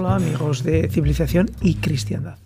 Hola 0.00 0.14
amigos 0.14 0.64
de 0.64 0.88
Civilización 0.88 1.50
y 1.60 1.74
Cristiandad. 1.74 2.38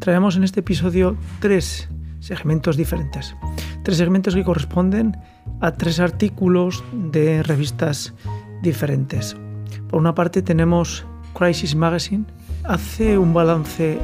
Traemos 0.00 0.34
en 0.34 0.42
este 0.42 0.60
episodio 0.60 1.16
tres 1.38 1.88
segmentos 2.18 2.76
diferentes. 2.76 3.36
Tres 3.84 3.98
segmentos 3.98 4.34
que 4.34 4.42
corresponden 4.42 5.16
a 5.60 5.74
tres 5.74 6.00
artículos 6.00 6.82
de 6.92 7.44
revistas 7.44 8.14
diferentes. 8.62 9.36
Por 9.88 10.00
una 10.00 10.16
parte 10.16 10.42
tenemos 10.42 11.06
Crisis 11.38 11.76
Magazine, 11.76 12.24
hace 12.64 13.16
un 13.16 13.32
balance 13.32 14.00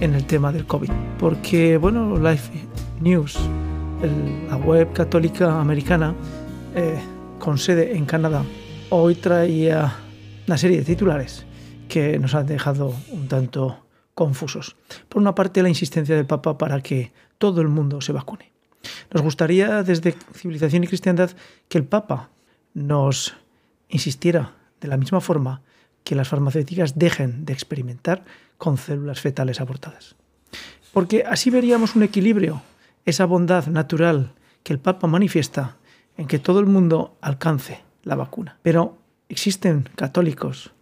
en 0.00 0.14
el 0.14 0.24
tema 0.24 0.50
del 0.50 0.66
COVID, 0.66 0.90
porque 1.20 1.76
bueno, 1.76 2.18
Life 2.18 2.50
News, 3.00 3.38
la 4.48 4.56
web 4.56 4.92
católica 4.92 5.60
americana 5.60 6.16
eh, 6.74 6.98
con 7.38 7.58
sede 7.58 7.96
en 7.96 8.04
Canadá, 8.06 8.42
hoy 8.90 9.14
traía 9.14 9.94
una 10.48 10.58
serie 10.58 10.78
de 10.78 10.84
titulares 10.84 11.46
que 11.88 12.18
nos 12.18 12.34
han 12.34 12.46
dejado 12.46 12.94
un 13.10 13.28
tanto 13.28 13.84
confusos. 14.14 14.76
Por 15.08 15.20
una 15.20 15.34
parte, 15.34 15.62
la 15.62 15.68
insistencia 15.68 16.16
del 16.16 16.26
Papa 16.26 16.56
para 16.58 16.80
que 16.80 17.12
todo 17.38 17.60
el 17.60 17.68
mundo 17.68 18.00
se 18.00 18.12
vacune. 18.12 18.52
Nos 19.12 19.22
gustaría 19.22 19.82
desde 19.82 20.14
Civilización 20.34 20.84
y 20.84 20.88
Cristiandad 20.88 21.30
que 21.68 21.78
el 21.78 21.84
Papa 21.84 22.30
nos 22.74 23.34
insistiera 23.88 24.52
de 24.80 24.88
la 24.88 24.96
misma 24.96 25.20
forma 25.20 25.62
que 26.04 26.14
las 26.14 26.28
farmacéuticas 26.28 26.98
dejen 26.98 27.44
de 27.44 27.52
experimentar 27.52 28.24
con 28.58 28.76
células 28.76 29.20
fetales 29.20 29.60
abortadas. 29.60 30.16
Porque 30.92 31.24
así 31.26 31.50
veríamos 31.50 31.96
un 31.96 32.02
equilibrio, 32.02 32.62
esa 33.04 33.24
bondad 33.24 33.66
natural 33.66 34.32
que 34.62 34.72
el 34.72 34.78
Papa 34.78 35.06
manifiesta 35.06 35.76
en 36.16 36.26
que 36.26 36.38
todo 36.38 36.60
el 36.60 36.66
mundo 36.66 37.16
alcance 37.20 37.82
la 38.02 38.14
vacuna. 38.14 38.58
Pero 38.62 38.98
existen 39.28 39.88
católicos 39.96 40.72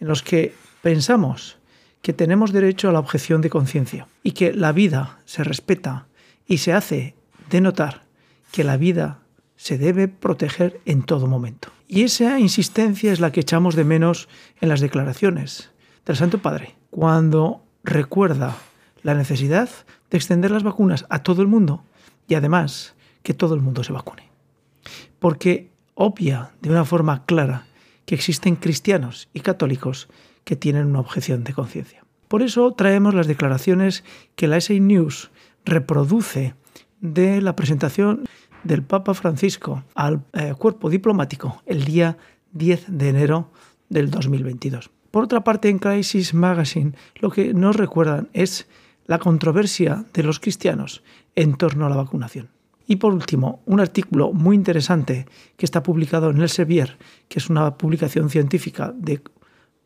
en 0.00 0.08
los 0.08 0.22
que 0.22 0.54
pensamos 0.82 1.58
que 2.02 2.12
tenemos 2.12 2.52
derecho 2.52 2.88
a 2.88 2.92
la 2.92 3.00
objeción 3.00 3.40
de 3.40 3.50
conciencia 3.50 4.06
y 4.22 4.32
que 4.32 4.52
la 4.52 4.72
vida 4.72 5.18
se 5.24 5.44
respeta 5.44 6.06
y 6.46 6.58
se 6.58 6.72
hace 6.72 7.14
de 7.50 7.60
notar 7.60 8.04
que 8.52 8.64
la 8.64 8.76
vida 8.76 9.20
se 9.56 9.76
debe 9.76 10.08
proteger 10.08 10.80
en 10.84 11.02
todo 11.02 11.26
momento. 11.26 11.70
Y 11.88 12.02
esa 12.02 12.38
insistencia 12.38 13.12
es 13.12 13.20
la 13.20 13.32
que 13.32 13.40
echamos 13.40 13.74
de 13.74 13.84
menos 13.84 14.28
en 14.60 14.68
las 14.68 14.80
declaraciones 14.80 15.70
del 16.06 16.16
Santo 16.16 16.38
Padre, 16.38 16.76
cuando 16.90 17.62
recuerda 17.82 18.56
la 19.02 19.14
necesidad 19.14 19.68
de 20.10 20.16
extender 20.16 20.50
las 20.50 20.62
vacunas 20.62 21.06
a 21.10 21.22
todo 21.22 21.42
el 21.42 21.48
mundo 21.48 21.82
y 22.28 22.34
además 22.34 22.94
que 23.22 23.34
todo 23.34 23.54
el 23.54 23.60
mundo 23.60 23.82
se 23.84 23.92
vacune. 23.92 24.30
Porque 25.18 25.70
obvia 25.94 26.52
de 26.60 26.70
una 26.70 26.84
forma 26.84 27.24
clara 27.24 27.66
que 28.08 28.14
existen 28.14 28.56
cristianos 28.56 29.28
y 29.34 29.40
católicos 29.40 30.08
que 30.44 30.56
tienen 30.56 30.86
una 30.86 31.00
objeción 31.00 31.44
de 31.44 31.52
conciencia. 31.52 32.06
Por 32.26 32.40
eso 32.40 32.72
traemos 32.72 33.12
las 33.12 33.26
declaraciones 33.26 34.02
que 34.34 34.48
la 34.48 34.58
SA 34.62 34.72
News 34.80 35.30
reproduce 35.66 36.54
de 37.02 37.42
la 37.42 37.54
presentación 37.54 38.24
del 38.64 38.82
Papa 38.82 39.12
Francisco 39.12 39.84
al 39.94 40.24
eh, 40.32 40.54
cuerpo 40.56 40.88
diplomático 40.88 41.62
el 41.66 41.84
día 41.84 42.16
10 42.52 42.86
de 42.88 43.10
enero 43.10 43.50
del 43.90 44.10
2022. 44.10 44.90
Por 45.10 45.24
otra 45.24 45.44
parte, 45.44 45.68
en 45.68 45.78
Crisis 45.78 46.32
Magazine 46.32 46.92
lo 47.16 47.28
que 47.28 47.52
nos 47.52 47.76
recuerdan 47.76 48.30
es 48.32 48.68
la 49.04 49.18
controversia 49.18 50.06
de 50.14 50.22
los 50.22 50.40
cristianos 50.40 51.02
en 51.34 51.56
torno 51.56 51.84
a 51.84 51.90
la 51.90 51.96
vacunación. 51.96 52.48
Y 52.90 52.96
por 52.96 53.12
último, 53.12 53.60
un 53.66 53.80
artículo 53.80 54.32
muy 54.32 54.56
interesante 54.56 55.26
que 55.58 55.66
está 55.66 55.82
publicado 55.82 56.30
en 56.30 56.40
El 56.40 56.48
Sevier, 56.48 56.96
que 57.28 57.38
es 57.38 57.50
una 57.50 57.76
publicación 57.76 58.30
científica 58.30 58.94
de, 58.96 59.20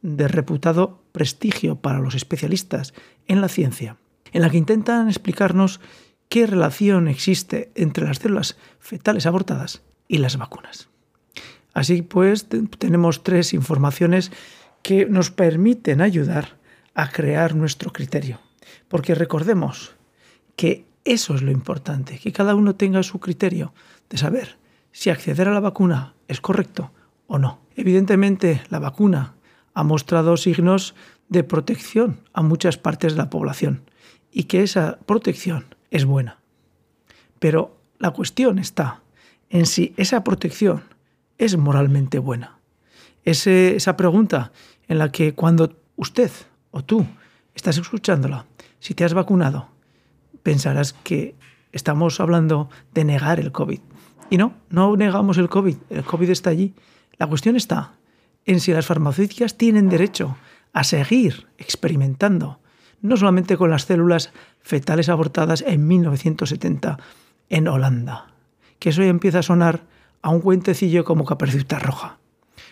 de 0.03 0.29
reputado 0.29 1.03
prestigio 1.11 1.75
para 1.75 1.99
los 1.99 2.15
especialistas 2.15 2.95
en 3.27 3.41
la 3.41 3.49
ciencia, 3.49 3.97
en 4.33 4.43
la 4.43 4.51
que 4.51 4.57
intentan 4.57 5.09
explicarnos 5.09 5.81
qué 6.29 6.47
relación 6.47 7.09
existe 7.09 7.73
entre 7.75 8.07
las 8.07 8.19
células 8.19 8.57
fetales 8.79 9.27
abortadas 9.27 9.83
y 10.07 10.19
las 10.19 10.37
vacunas. 10.37 10.89
Así 11.75 12.03
pues, 12.03 12.47
tenemos 12.79 13.25
tres 13.25 13.53
informaciones 13.53 14.31
que 14.83 15.07
nos 15.07 15.33
permiten 15.33 16.01
ayudar 16.01 16.57
a 16.95 17.11
crear 17.11 17.57
nuestro 17.57 17.93
criterio. 17.93 18.39
Porque 18.89 19.17
recordemos 19.17 19.93
que 20.55 20.85
eso 21.05 21.35
es 21.35 21.43
lo 21.43 21.51
importante, 21.51 22.19
que 22.19 22.33
cada 22.33 22.55
uno 22.55 22.75
tenga 22.75 23.03
su 23.03 23.19
criterio 23.19 23.75
de 24.09 24.19
saber 24.19 24.57
si 24.93 25.11
acceder 25.11 25.49
a 25.49 25.53
la 25.53 25.61
vacuna 25.61 26.15
es 26.29 26.41
correcto 26.41 26.93
o 27.27 27.39
no. 27.39 27.61
Evidentemente, 27.75 28.63
la 28.71 28.79
vacuna 28.79 29.35
ha 29.75 29.83
mostrado 29.83 30.37
signos 30.37 30.95
de 31.29 31.45
protección 31.45 32.21
a 32.33 32.43
muchas 32.43 32.77
partes 32.77 33.12
de 33.12 33.19
la 33.19 33.31
población 33.31 33.83
y 34.31 34.45
que 34.45 34.62
esa 34.62 34.99
protección 35.07 35.75
es 35.91 36.05
buena. 36.05 36.39
Pero 37.39 37.77
la 37.99 38.11
cuestión 38.11 38.59
está 38.59 39.03
en 39.49 39.67
si 39.67 39.95
esa 39.97 40.23
protección 40.25 40.85
es 41.39 41.57
moralmente 41.57 42.19
buena. 42.19 42.59
esa 43.25 43.97
pregunta 43.97 44.53
en 44.89 44.99
la 44.99 45.11
que 45.11 45.35
cuando 45.35 45.77
usted 45.97 46.31
o 46.71 46.85
tú 46.85 47.07
estás 47.55 47.79
escuchándola, 47.79 48.47
si 48.79 48.95
te 48.95 49.05
has 49.05 49.15
vacunado, 49.15 49.72
pensarás 50.43 50.93
que 50.93 51.35
estamos 51.73 52.21
hablando 52.21 52.69
de 52.95 53.05
negar 53.05 53.41
el 53.41 53.53
COVID. 53.53 53.81
Y 54.31 54.37
no, 54.37 54.55
no 54.71 54.97
negamos 54.97 55.39
el 55.39 55.49
COVID, 55.49 55.77
el 55.91 56.05
COVID 56.05 56.31
está 56.31 56.51
allí. 56.51 56.75
La 57.19 57.27
cuestión 57.27 57.57
está 57.57 57.93
en 58.45 58.61
si 58.61 58.73
las 58.73 58.87
farmacéuticas 58.87 59.57
tienen 59.57 59.89
derecho 59.89 60.37
a 60.73 60.85
seguir 60.85 61.47
experimentando, 61.59 62.61
no 63.01 63.17
solamente 63.17 63.57
con 63.57 63.71
las 63.71 63.85
células 63.85 64.33
fetales 64.61 65.09
abortadas 65.09 65.63
en 65.67 65.87
1970 65.87 66.99
en 67.51 67.69
Holanda, 67.69 68.33
que 68.79 68.91
eso 68.91 69.03
ya 69.03 69.09
empieza 69.09 69.41
a 69.41 69.43
sonar 69.43 69.85
a 70.23 70.31
un 70.31 70.41
cuentecillo 70.41 71.05
como 71.05 71.25
caperucita 71.25 71.79
roja, 71.79 72.19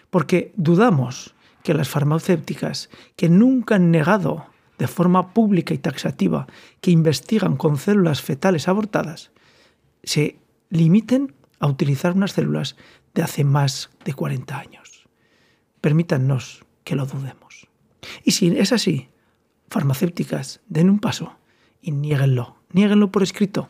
porque 0.08 0.52
dudamos 0.56 1.34
que 1.62 1.74
las 1.74 1.88
farmacéuticas, 1.88 2.88
que 3.16 3.28
nunca 3.28 3.74
han 3.74 3.90
negado 3.90 4.46
de 4.80 4.88
forma 4.88 5.34
pública 5.34 5.74
y 5.74 5.78
taxativa 5.78 6.46
que 6.80 6.90
investigan 6.90 7.58
con 7.58 7.76
células 7.76 8.22
fetales 8.22 8.66
abortadas 8.66 9.30
se 10.02 10.38
limiten 10.70 11.34
a 11.58 11.66
utilizar 11.66 12.16
unas 12.16 12.32
células 12.32 12.76
de 13.12 13.22
hace 13.22 13.44
más 13.44 13.90
de 14.06 14.14
40 14.14 14.58
años. 14.58 15.06
Permítannos 15.82 16.64
que 16.82 16.96
lo 16.96 17.04
dudemos. 17.04 17.68
Y 18.24 18.30
si 18.30 18.48
es 18.56 18.72
así, 18.72 19.10
farmacéuticas, 19.68 20.62
den 20.66 20.88
un 20.88 20.98
paso 20.98 21.36
y 21.82 21.90
niéguenlo, 21.90 22.56
niéguenlo 22.72 23.12
por 23.12 23.22
escrito. 23.22 23.68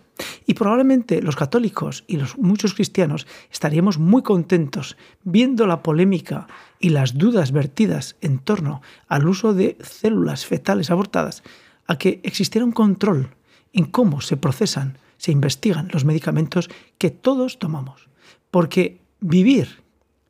Y 0.50 0.54
probablemente 0.54 1.22
los 1.22 1.36
católicos 1.36 2.02
y 2.08 2.16
los 2.16 2.36
muchos 2.36 2.74
cristianos 2.74 3.28
estaríamos 3.52 3.98
muy 3.98 4.24
contentos 4.24 4.96
viendo 5.22 5.64
la 5.64 5.80
polémica 5.80 6.48
y 6.80 6.88
las 6.88 7.16
dudas 7.16 7.52
vertidas 7.52 8.16
en 8.20 8.40
torno 8.40 8.82
al 9.06 9.28
uso 9.28 9.54
de 9.54 9.78
células 9.80 10.44
fetales 10.46 10.90
abortadas, 10.90 11.44
a 11.86 11.98
que 11.98 12.18
existiera 12.24 12.64
un 12.64 12.72
control 12.72 13.30
en 13.72 13.84
cómo 13.84 14.20
se 14.22 14.36
procesan, 14.36 14.98
se 15.18 15.30
investigan 15.30 15.88
los 15.92 16.04
medicamentos 16.04 16.68
que 16.98 17.10
todos 17.12 17.60
tomamos. 17.60 18.08
Porque 18.50 19.00
vivir 19.20 19.84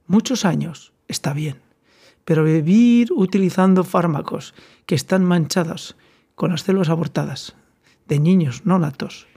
muchos 0.06 0.44
años 0.44 0.92
está 1.08 1.32
bien, 1.32 1.62
pero 2.26 2.44
vivir 2.44 3.08
utilizando 3.10 3.84
fármacos 3.84 4.52
que 4.84 4.96
están 4.96 5.24
manchados 5.24 5.96
con 6.34 6.50
las 6.50 6.60
células 6.60 6.90
abortadas 6.90 7.56
de 8.06 8.20
niños 8.20 8.66
no 8.66 8.78
natos 8.78 9.29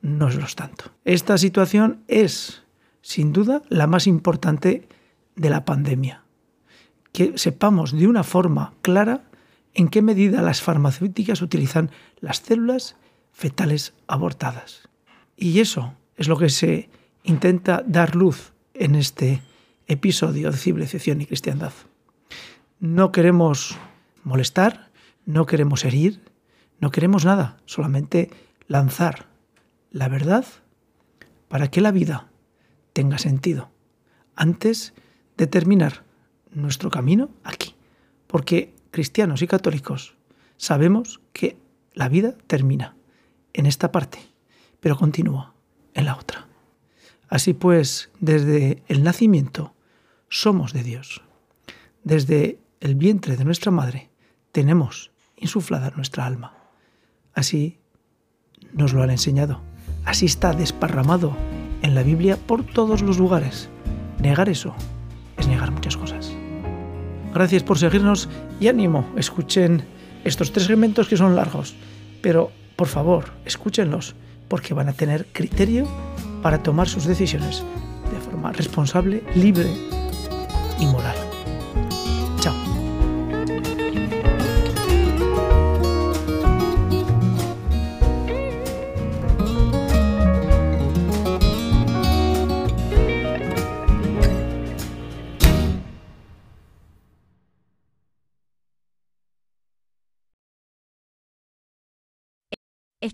no 0.00 0.28
es 0.28 0.36
lo 0.36 0.46
tanto. 0.46 0.92
Esta 1.04 1.38
situación 1.38 2.02
es, 2.08 2.62
sin 3.02 3.32
duda, 3.32 3.62
la 3.68 3.86
más 3.86 4.06
importante 4.06 4.88
de 5.36 5.50
la 5.50 5.64
pandemia. 5.64 6.24
Que 7.12 7.36
sepamos 7.36 7.92
de 7.92 8.06
una 8.06 8.22
forma 8.22 8.74
clara 8.82 9.24
en 9.74 9.88
qué 9.88 10.02
medida 10.02 10.42
las 10.42 10.62
farmacéuticas 10.62 11.42
utilizan 11.42 11.90
las 12.20 12.38
células 12.38 12.96
fetales 13.32 13.94
abortadas. 14.06 14.88
Y 15.36 15.60
eso 15.60 15.94
es 16.16 16.28
lo 16.28 16.36
que 16.36 16.48
se 16.48 16.90
intenta 17.22 17.82
dar 17.86 18.16
luz 18.16 18.52
en 18.74 18.94
este 18.94 19.42
episodio 19.86 20.50
de 20.50 20.56
civilización 20.58 21.20
y 21.20 21.26
cristiandad. 21.26 21.72
No 22.80 23.12
queremos 23.12 23.76
molestar, 24.24 24.90
no 25.26 25.46
queremos 25.46 25.84
herir, 25.84 26.20
no 26.80 26.90
queremos 26.90 27.24
nada, 27.24 27.58
solamente 27.64 28.30
lanzar 28.66 29.26
la 29.90 30.08
verdad 30.08 30.44
para 31.48 31.68
que 31.70 31.80
la 31.80 31.90
vida 31.90 32.28
tenga 32.92 33.18
sentido 33.18 33.70
antes 34.36 34.94
de 35.36 35.46
terminar 35.46 36.04
nuestro 36.52 36.90
camino 36.90 37.30
aquí. 37.44 37.74
Porque 38.26 38.74
cristianos 38.90 39.42
y 39.42 39.46
católicos 39.46 40.16
sabemos 40.56 41.20
que 41.32 41.56
la 41.94 42.08
vida 42.08 42.36
termina 42.46 42.96
en 43.52 43.66
esta 43.66 43.90
parte, 43.90 44.18
pero 44.80 44.96
continúa 44.96 45.54
en 45.94 46.04
la 46.04 46.16
otra. 46.16 46.46
Así 47.28 47.54
pues, 47.54 48.10
desde 48.20 48.82
el 48.88 49.02
nacimiento 49.02 49.74
somos 50.28 50.72
de 50.72 50.82
Dios. 50.82 51.22
Desde 52.04 52.58
el 52.80 52.94
vientre 52.94 53.36
de 53.36 53.44
nuestra 53.44 53.70
madre 53.70 54.10
tenemos 54.52 55.10
insuflada 55.36 55.90
nuestra 55.90 56.26
alma. 56.26 56.54
Así 57.34 57.78
nos 58.72 58.92
lo 58.92 59.02
han 59.02 59.10
enseñado. 59.10 59.60
Así 60.04 60.26
está 60.26 60.52
desparramado 60.52 61.32
en 61.82 61.94
la 61.94 62.02
Biblia 62.02 62.36
por 62.36 62.64
todos 62.64 63.02
los 63.02 63.18
lugares. 63.18 63.68
Negar 64.20 64.48
eso 64.48 64.74
es 65.36 65.46
negar 65.46 65.70
muchas 65.70 65.96
cosas. 65.96 66.32
Gracias 67.34 67.62
por 67.62 67.78
seguirnos 67.78 68.28
y 68.58 68.68
ánimo, 68.68 69.06
escuchen 69.16 69.84
estos 70.24 70.52
tres 70.52 70.66
elementos 70.66 71.08
que 71.08 71.16
son 71.16 71.36
largos, 71.36 71.74
pero 72.22 72.50
por 72.76 72.88
favor, 72.88 73.32
escúchenlos, 73.44 74.14
porque 74.48 74.74
van 74.74 74.88
a 74.88 74.92
tener 74.92 75.26
criterio 75.32 75.86
para 76.42 76.62
tomar 76.62 76.88
sus 76.88 77.04
decisiones 77.04 77.62
de 78.12 78.20
forma 78.20 78.52
responsable, 78.52 79.22
libre 79.34 79.68
y 80.80 80.86
moral. 80.86 81.27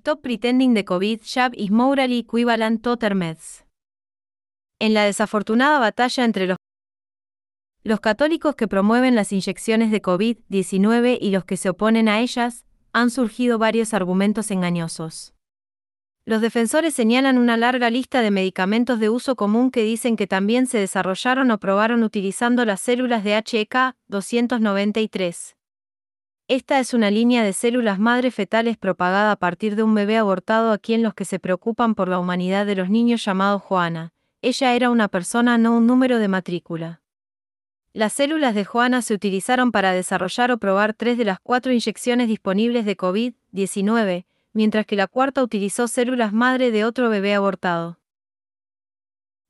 Stop 0.04 0.20
pretending 0.20 0.74
the 0.74 0.84
COVID 0.84 1.22
jab 1.22 1.54
is 1.56 1.70
morally 1.70 2.18
equivalent 2.18 2.82
to. 2.82 2.98
En 4.78 4.92
la 4.92 5.04
desafortunada 5.04 5.78
batalla 5.78 6.24
entre 6.26 6.46
los, 6.46 6.58
los 7.84 8.00
católicos 8.00 8.54
que 8.54 8.68
promueven 8.68 9.14
las 9.14 9.32
inyecciones 9.32 9.90
de 9.90 10.02
COVID-19 10.02 11.16
y 11.18 11.30
los 11.30 11.46
que 11.46 11.56
se 11.56 11.70
oponen 11.70 12.10
a 12.10 12.20
ellas, 12.20 12.66
han 12.92 13.08
surgido 13.08 13.58
varios 13.58 13.94
argumentos 13.94 14.50
engañosos. 14.50 15.32
Los 16.26 16.42
defensores 16.42 16.92
señalan 16.92 17.38
una 17.38 17.56
larga 17.56 17.88
lista 17.88 18.20
de 18.20 18.30
medicamentos 18.30 19.00
de 19.00 19.08
uso 19.08 19.36
común 19.36 19.70
que 19.70 19.84
dicen 19.84 20.16
que 20.16 20.26
también 20.26 20.66
se 20.66 20.76
desarrollaron 20.76 21.50
o 21.50 21.58
probaron 21.58 22.02
utilizando 22.02 22.66
las 22.66 22.82
células 22.82 23.24
de 23.24 23.36
HEK 23.36 23.96
293. 24.08 25.56
Esta 26.54 26.78
es 26.78 26.94
una 26.94 27.10
línea 27.10 27.42
de 27.42 27.52
células 27.52 27.98
madre 27.98 28.30
fetales 28.30 28.76
propagada 28.76 29.32
a 29.32 29.36
partir 29.36 29.74
de 29.74 29.82
un 29.82 29.92
bebé 29.92 30.18
abortado 30.18 30.70
a 30.70 30.78
quien 30.78 31.02
los 31.02 31.12
que 31.12 31.24
se 31.24 31.40
preocupan 31.40 31.96
por 31.96 32.08
la 32.08 32.20
humanidad 32.20 32.64
de 32.64 32.76
los 32.76 32.88
niños 32.90 33.24
llamado 33.24 33.58
Joana. 33.58 34.12
Ella 34.40 34.72
era 34.76 34.90
una 34.90 35.08
persona, 35.08 35.58
no 35.58 35.76
un 35.76 35.88
número 35.88 36.20
de 36.20 36.28
matrícula. 36.28 37.02
Las 37.92 38.12
células 38.12 38.54
de 38.54 38.64
Joana 38.64 39.02
se 39.02 39.14
utilizaron 39.14 39.72
para 39.72 39.90
desarrollar 39.94 40.52
o 40.52 40.58
probar 40.58 40.94
tres 40.94 41.18
de 41.18 41.24
las 41.24 41.40
cuatro 41.40 41.72
inyecciones 41.72 42.28
disponibles 42.28 42.84
de 42.84 42.96
COVID-19, 42.96 44.24
mientras 44.52 44.86
que 44.86 44.94
la 44.94 45.08
cuarta 45.08 45.42
utilizó 45.42 45.88
células 45.88 46.32
madre 46.32 46.70
de 46.70 46.84
otro 46.84 47.10
bebé 47.10 47.34
abortado. 47.34 47.98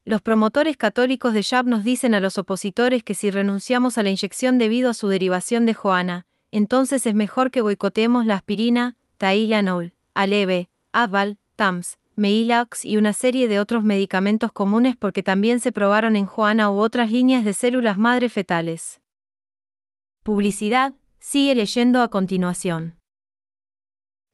Los 0.07 0.23
promotores 0.23 0.79
católicos 0.79 1.35
de 1.35 1.43
Jab 1.43 1.67
nos 1.67 1.85
dicen 1.85 2.15
a 2.15 2.21
los 2.21 2.39
opositores 2.39 3.03
que 3.03 3.13
si 3.13 3.31
renunciamos 3.31 3.99
a 3.99 4.03
la 4.03 4.09
inyección 4.09 4.57
debido 4.57 4.89
a 4.89 4.95
su 4.95 5.09
derivación 5.09 5.67
de 5.67 5.75
Joana, 5.75 6.25
entonces 6.57 7.05
es 7.05 7.15
mejor 7.15 7.51
que 7.51 7.63
boicotemos 7.63 8.27
la 8.27 8.37
aspirina, 8.37 8.97
Tylenol, 9.19 9.93
Aleve, 10.15 10.69
Adval, 10.93 11.39
Tams, 11.57 11.99
Meilax 12.15 12.85
y 12.85 12.97
una 12.97 13.13
serie 13.13 13.49
de 13.49 13.59
otros 13.59 13.83
medicamentos 13.83 14.53
comunes 14.53 14.97
porque 14.97 15.25
también 15.25 15.59
se 15.59 15.73
probaron 15.73 16.15
en 16.15 16.27
Juana 16.27 16.71
u 16.71 16.79
otras 16.79 17.11
líneas 17.11 17.45
de 17.45 17.55
células 17.55 17.99
madre 17.99 18.29
fetales. 18.29 19.01
Publicidad, 20.23 20.95
sigue 21.19 21.57
leyendo 21.57 22.03
a 22.03 22.09
continuación. 22.09 23.01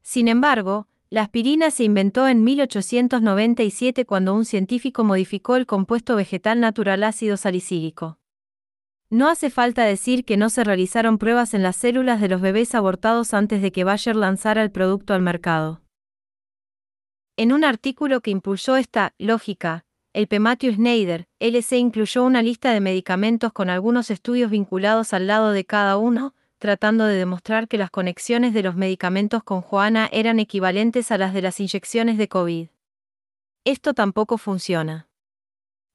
Sin 0.02 0.28
embargo, 0.28 0.88
la 1.08 1.22
aspirina 1.22 1.70
se 1.70 1.84
inventó 1.84 2.28
en 2.28 2.44
1897 2.44 4.04
cuando 4.04 4.34
un 4.34 4.44
científico 4.44 5.04
modificó 5.04 5.56
el 5.56 5.64
compuesto 5.64 6.16
vegetal 6.16 6.60
natural 6.60 7.02
ácido 7.02 7.38
salicílico. 7.38 8.19
No 9.12 9.28
hace 9.28 9.50
falta 9.50 9.84
decir 9.84 10.24
que 10.24 10.36
no 10.36 10.50
se 10.50 10.62
realizaron 10.62 11.18
pruebas 11.18 11.52
en 11.52 11.64
las 11.64 11.74
células 11.74 12.20
de 12.20 12.28
los 12.28 12.40
bebés 12.40 12.76
abortados 12.76 13.34
antes 13.34 13.60
de 13.60 13.72
que 13.72 13.82
Bayer 13.82 14.14
lanzara 14.14 14.62
el 14.62 14.70
producto 14.70 15.14
al 15.14 15.20
mercado. 15.20 15.82
En 17.36 17.52
un 17.52 17.64
artículo 17.64 18.20
que 18.20 18.30
impulsó 18.30 18.76
esta 18.76 19.14
lógica, 19.18 19.84
el 20.12 20.28
P. 20.28 20.38
Matthew 20.38 20.74
Schneider, 20.74 21.26
LC 21.40 21.78
incluyó 21.78 22.24
una 22.24 22.40
lista 22.40 22.72
de 22.72 22.80
medicamentos 22.80 23.52
con 23.52 23.68
algunos 23.68 24.12
estudios 24.12 24.48
vinculados 24.48 25.12
al 25.12 25.26
lado 25.26 25.50
de 25.50 25.64
cada 25.64 25.96
uno, 25.96 26.34
tratando 26.58 27.06
de 27.06 27.16
demostrar 27.16 27.66
que 27.66 27.78
las 27.78 27.90
conexiones 27.90 28.54
de 28.54 28.62
los 28.62 28.76
medicamentos 28.76 29.42
con 29.42 29.60
Joana 29.60 30.08
eran 30.12 30.38
equivalentes 30.38 31.10
a 31.10 31.18
las 31.18 31.34
de 31.34 31.42
las 31.42 31.58
inyecciones 31.58 32.16
de 32.16 32.28
COVID. 32.28 32.68
Esto 33.64 33.92
tampoco 33.92 34.38
funciona. 34.38 35.09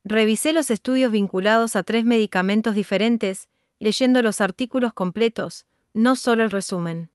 Revisé 0.07 0.53
los 0.53 0.69
estudios 0.69 1.11
vinculados 1.11 1.75
a 1.75 1.81
tres 1.81 2.05
medicamentos 2.05 2.75
diferentes, 2.75 3.49
leyendo 3.79 4.21
los 4.21 4.39
artículos 4.39 4.93
completos, 4.93 5.65
no 5.95 6.15
solo 6.15 6.43
el 6.43 6.51
resumen. 6.51 7.09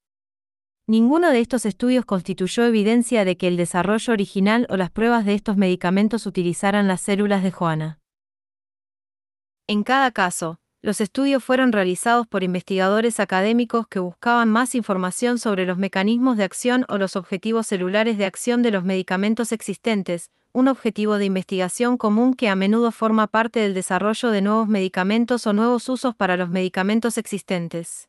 Ninguno 0.88 1.30
de 1.30 1.38
estos 1.38 1.66
estudios 1.66 2.04
constituyó 2.04 2.64
evidencia 2.64 3.24
de 3.24 3.36
que 3.36 3.46
el 3.46 3.56
desarrollo 3.56 4.12
original 4.12 4.66
o 4.70 4.76
las 4.76 4.90
pruebas 4.90 5.24
de 5.24 5.34
estos 5.34 5.56
medicamentos 5.56 6.26
utilizaran 6.26 6.88
las 6.88 7.00
células 7.00 7.44
de 7.44 7.52
Joana. 7.52 8.00
En 9.68 9.84
cada 9.84 10.10
caso, 10.10 10.58
los 10.82 11.00
estudios 11.00 11.44
fueron 11.44 11.70
realizados 11.70 12.26
por 12.26 12.42
investigadores 12.42 13.20
académicos 13.20 13.86
que 13.86 14.00
buscaban 14.00 14.48
más 14.48 14.74
información 14.74 15.38
sobre 15.38 15.64
los 15.64 15.78
mecanismos 15.78 16.36
de 16.36 16.42
acción 16.42 16.84
o 16.88 16.98
los 16.98 17.14
objetivos 17.14 17.68
celulares 17.68 18.18
de 18.18 18.24
acción 18.24 18.62
de 18.62 18.72
los 18.72 18.82
medicamentos 18.82 19.52
existentes, 19.52 20.32
un 20.52 20.66
objetivo 20.66 21.18
de 21.18 21.26
investigación 21.26 21.96
común 21.96 22.34
que 22.34 22.48
a 22.48 22.56
menudo 22.56 22.90
forma 22.90 23.28
parte 23.28 23.60
del 23.60 23.72
desarrollo 23.72 24.30
de 24.30 24.42
nuevos 24.42 24.68
medicamentos 24.68 25.46
o 25.46 25.52
nuevos 25.52 25.88
usos 25.88 26.14
para 26.16 26.36
los 26.36 26.48
medicamentos 26.48 27.18
existentes. 27.18 28.08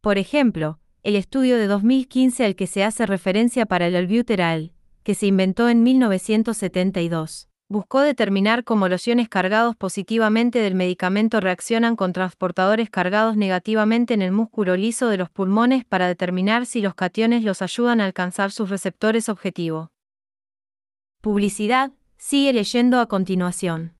Por 0.00 0.16
ejemplo, 0.16 0.78
el 1.02 1.14
estudio 1.14 1.58
de 1.58 1.66
2015 1.66 2.44
al 2.44 2.56
que 2.56 2.66
se 2.66 2.84
hace 2.84 3.04
referencia 3.04 3.66
para 3.66 3.86
el 3.86 3.96
albuterol, 3.96 4.72
que 5.02 5.14
se 5.14 5.26
inventó 5.26 5.68
en 5.68 5.82
1972, 5.82 7.48
buscó 7.68 8.00
determinar 8.00 8.64
cómo 8.64 8.88
los 8.88 9.06
iones 9.06 9.28
cargados 9.28 9.76
positivamente 9.76 10.60
del 10.60 10.74
medicamento 10.74 11.40
reaccionan 11.40 11.96
con 11.96 12.14
transportadores 12.14 12.88
cargados 12.88 13.36
negativamente 13.36 14.14
en 14.14 14.22
el 14.22 14.32
músculo 14.32 14.76
liso 14.76 15.08
de 15.08 15.18
los 15.18 15.28
pulmones 15.28 15.84
para 15.84 16.08
determinar 16.08 16.64
si 16.64 16.80
los 16.80 16.94
cationes 16.94 17.44
los 17.44 17.60
ayudan 17.60 18.00
a 18.00 18.06
alcanzar 18.06 18.52
sus 18.52 18.70
receptores 18.70 19.28
objetivo. 19.28 19.91
Publicidad, 21.22 21.92
sigue 22.18 22.52
leyendo 22.52 22.98
a 22.98 23.06
continuación. 23.06 23.94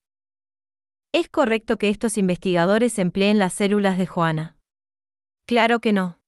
¿Es 1.12 1.28
correcto 1.28 1.78
que 1.78 1.88
estos 1.88 2.18
investigadores 2.18 2.98
empleen 2.98 3.38
las 3.38 3.52
células 3.52 3.96
de 3.96 4.08
Juana? 4.08 4.56
Claro 5.46 5.78
que 5.78 5.92
no. 5.92 6.18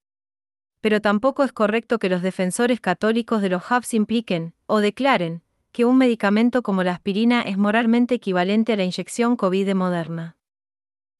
Pero 0.79 1.01
tampoco 1.01 1.43
es 1.43 1.51
correcto 1.51 1.99
que 1.99 2.07
los 2.07 2.21
defensores 2.21 2.79
católicos 2.79 3.41
de 3.41 3.49
los 3.49 3.69
hubs 3.69 3.93
impliquen, 3.93 4.53
o 4.67 4.79
declaren, 4.79 5.41
que 5.73 5.83
un 5.83 5.97
medicamento 5.97 6.63
como 6.63 6.81
la 6.81 6.93
aspirina 6.93 7.41
es 7.41 7.57
moralmente 7.57 8.15
equivalente 8.15 8.71
a 8.71 8.77
la 8.77 8.85
inyección 8.85 9.35
COVID 9.35 9.65
de 9.65 9.75
Moderna. 9.75 10.37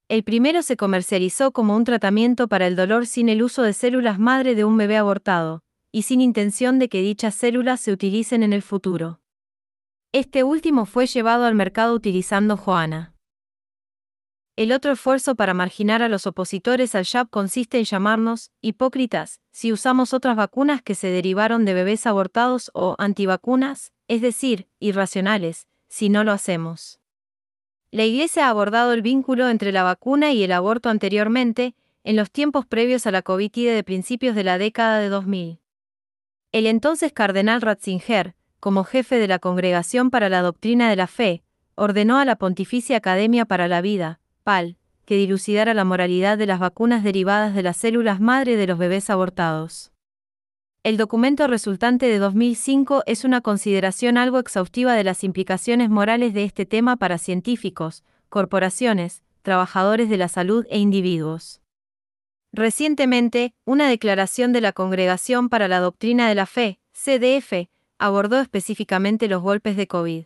El 0.07 0.23
primero 0.23 0.61
se 0.61 0.77
comercializó 0.77 1.51
como 1.51 1.75
un 1.75 1.83
tratamiento 1.83 2.47
para 2.47 2.65
el 2.67 2.77
dolor 2.77 3.07
sin 3.07 3.27
el 3.27 3.43
uso 3.43 3.61
de 3.61 3.73
células 3.73 4.19
madre 4.19 4.55
de 4.55 4.63
un 4.63 4.77
bebé 4.77 4.95
abortado, 4.95 5.63
y 5.91 6.03
sin 6.03 6.21
intención 6.21 6.79
de 6.79 6.87
que 6.87 7.01
dichas 7.01 7.35
células 7.35 7.81
se 7.81 7.91
utilicen 7.91 8.41
en 8.41 8.53
el 8.53 8.61
futuro. 8.61 9.19
Este 10.17 10.45
último 10.45 10.85
fue 10.85 11.07
llevado 11.07 11.43
al 11.43 11.55
mercado 11.55 11.93
utilizando 11.93 12.55
Joana. 12.55 13.13
El 14.55 14.71
otro 14.71 14.93
esfuerzo 14.93 15.35
para 15.35 15.53
marginar 15.53 16.01
a 16.01 16.07
los 16.07 16.25
opositores 16.25 16.95
al 16.95 17.03
jab 17.03 17.29
consiste 17.29 17.79
en 17.79 17.83
llamarnos 17.83 18.49
hipócritas 18.61 19.41
si 19.51 19.73
usamos 19.73 20.13
otras 20.13 20.37
vacunas 20.37 20.81
que 20.81 20.95
se 20.95 21.07
derivaron 21.07 21.65
de 21.65 21.73
bebés 21.73 22.07
abortados 22.07 22.71
o 22.73 22.95
antivacunas, 22.97 23.91
es 24.07 24.21
decir, 24.21 24.69
irracionales, 24.79 25.67
si 25.89 26.07
no 26.07 26.23
lo 26.23 26.31
hacemos. 26.31 27.01
La 27.91 28.05
Iglesia 28.05 28.47
ha 28.47 28.51
abordado 28.51 28.93
el 28.93 29.01
vínculo 29.01 29.49
entre 29.49 29.73
la 29.73 29.83
vacuna 29.83 30.31
y 30.31 30.45
el 30.45 30.53
aborto 30.53 30.87
anteriormente, 30.87 31.75
en 32.05 32.15
los 32.15 32.31
tiempos 32.31 32.65
previos 32.65 33.05
a 33.05 33.11
la 33.11 33.21
COVID 33.21 33.51
de 33.51 33.83
principios 33.83 34.33
de 34.33 34.45
la 34.45 34.57
década 34.57 34.99
de 34.99 35.09
2000. 35.09 35.59
El 36.53 36.67
entonces 36.67 37.11
cardenal 37.11 37.61
Ratzinger, 37.61 38.33
como 38.65 38.83
jefe 38.83 39.19
de 39.19 39.27
la 39.27 39.37
Congregación 39.37 40.09
para 40.09 40.27
la 40.27 40.41
Doctrina 40.41 40.89
de 40.89 40.95
la 40.95 41.05
Fe, 41.05 41.43
ordenó 41.75 42.17
a 42.17 42.25
la 42.25 42.35
Pontificia 42.35 42.97
Academia 42.97 43.45
para 43.45 43.67
la 43.67 43.79
Vida, 43.79 44.19
PAL, 44.41 44.77
que 45.05 45.17
dilucidara 45.17 45.75
la 45.75 45.83
moralidad 45.83 46.35
de 46.35 46.47
las 46.47 46.59
vacunas 46.59 47.03
derivadas 47.03 47.53
de 47.53 47.61
las 47.61 47.77
células 47.77 48.19
madre 48.19 48.57
de 48.57 48.65
los 48.65 48.79
bebés 48.79 49.11
abortados. 49.11 49.91
El 50.81 50.97
documento 50.97 51.45
resultante 51.45 52.07
de 52.07 52.17
2005 52.17 53.03
es 53.05 53.23
una 53.23 53.41
consideración 53.41 54.17
algo 54.17 54.39
exhaustiva 54.39 54.95
de 54.95 55.03
las 55.03 55.23
implicaciones 55.23 55.91
morales 55.91 56.33
de 56.33 56.43
este 56.43 56.65
tema 56.65 56.95
para 56.95 57.19
científicos, 57.19 58.03
corporaciones, 58.29 59.21
trabajadores 59.43 60.09
de 60.09 60.17
la 60.17 60.27
salud 60.27 60.65
e 60.71 60.79
individuos. 60.79 61.61
Recientemente, 62.51 63.53
una 63.63 63.87
declaración 63.87 64.53
de 64.53 64.61
la 64.61 64.71
Congregación 64.71 65.49
para 65.49 65.67
la 65.67 65.79
Doctrina 65.81 66.27
de 66.27 66.33
la 66.33 66.47
Fe, 66.47 66.79
CDF, 66.93 67.69
abordó 67.97 68.39
específicamente 68.39 69.27
los 69.27 69.41
golpes 69.41 69.77
de 69.77 69.87
COVID. 69.87 70.25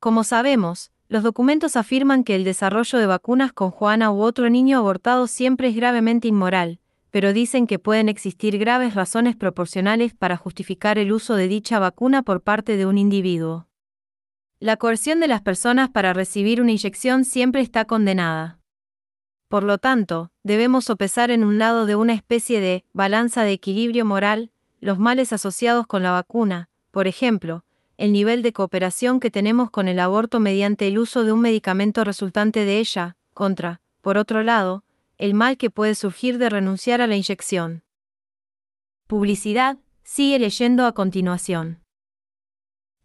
Como 0.00 0.24
sabemos, 0.24 0.92
los 1.08 1.22
documentos 1.22 1.76
afirman 1.76 2.22
que 2.22 2.36
el 2.36 2.44
desarrollo 2.44 2.98
de 2.98 3.06
vacunas 3.06 3.52
con 3.52 3.70
Juana 3.70 4.12
u 4.12 4.22
otro 4.22 4.50
niño 4.50 4.78
abortado 4.78 5.26
siempre 5.26 5.68
es 5.68 5.76
gravemente 5.76 6.28
inmoral, 6.28 6.80
pero 7.10 7.32
dicen 7.32 7.66
que 7.66 7.78
pueden 7.78 8.08
existir 8.08 8.58
graves 8.58 8.94
razones 8.94 9.34
proporcionales 9.34 10.14
para 10.14 10.36
justificar 10.36 10.98
el 10.98 11.12
uso 11.12 11.34
de 11.34 11.48
dicha 11.48 11.78
vacuna 11.78 12.22
por 12.22 12.42
parte 12.42 12.76
de 12.76 12.86
un 12.86 12.98
individuo. 12.98 13.66
La 14.60 14.76
coerción 14.76 15.18
de 15.20 15.28
las 15.28 15.40
personas 15.40 15.88
para 15.88 16.12
recibir 16.12 16.60
una 16.60 16.72
inyección 16.72 17.24
siempre 17.24 17.62
está 17.62 17.84
condenada. 17.86 18.58
Por 19.48 19.62
lo 19.62 19.78
tanto, 19.78 20.30
debemos 20.42 20.84
sopesar 20.84 21.30
en 21.30 21.42
un 21.42 21.58
lado 21.58 21.86
de 21.86 21.96
una 21.96 22.12
especie 22.12 22.60
de 22.60 22.84
balanza 22.92 23.44
de 23.44 23.52
equilibrio 23.52 24.04
moral 24.04 24.52
los 24.80 24.98
males 24.98 25.32
asociados 25.32 25.86
con 25.86 26.02
la 26.02 26.12
vacuna, 26.12 26.68
por 26.90 27.06
ejemplo, 27.06 27.64
el 27.96 28.12
nivel 28.12 28.42
de 28.42 28.52
cooperación 28.52 29.18
que 29.18 29.30
tenemos 29.30 29.70
con 29.70 29.88
el 29.88 29.98
aborto 29.98 30.38
mediante 30.40 30.86
el 30.86 30.98
uso 30.98 31.24
de 31.24 31.32
un 31.32 31.40
medicamento 31.40 32.04
resultante 32.04 32.64
de 32.64 32.78
ella, 32.78 33.16
contra, 33.34 33.80
por 34.00 34.16
otro 34.18 34.42
lado, 34.42 34.84
el 35.18 35.34
mal 35.34 35.56
que 35.56 35.68
puede 35.68 35.94
surgir 35.96 36.38
de 36.38 36.48
renunciar 36.48 37.00
a 37.00 37.08
la 37.08 37.16
inyección. 37.16 37.82
Publicidad, 39.08 39.78
sigue 40.04 40.38
leyendo 40.38 40.86
a 40.86 40.92
continuación. 40.92 41.80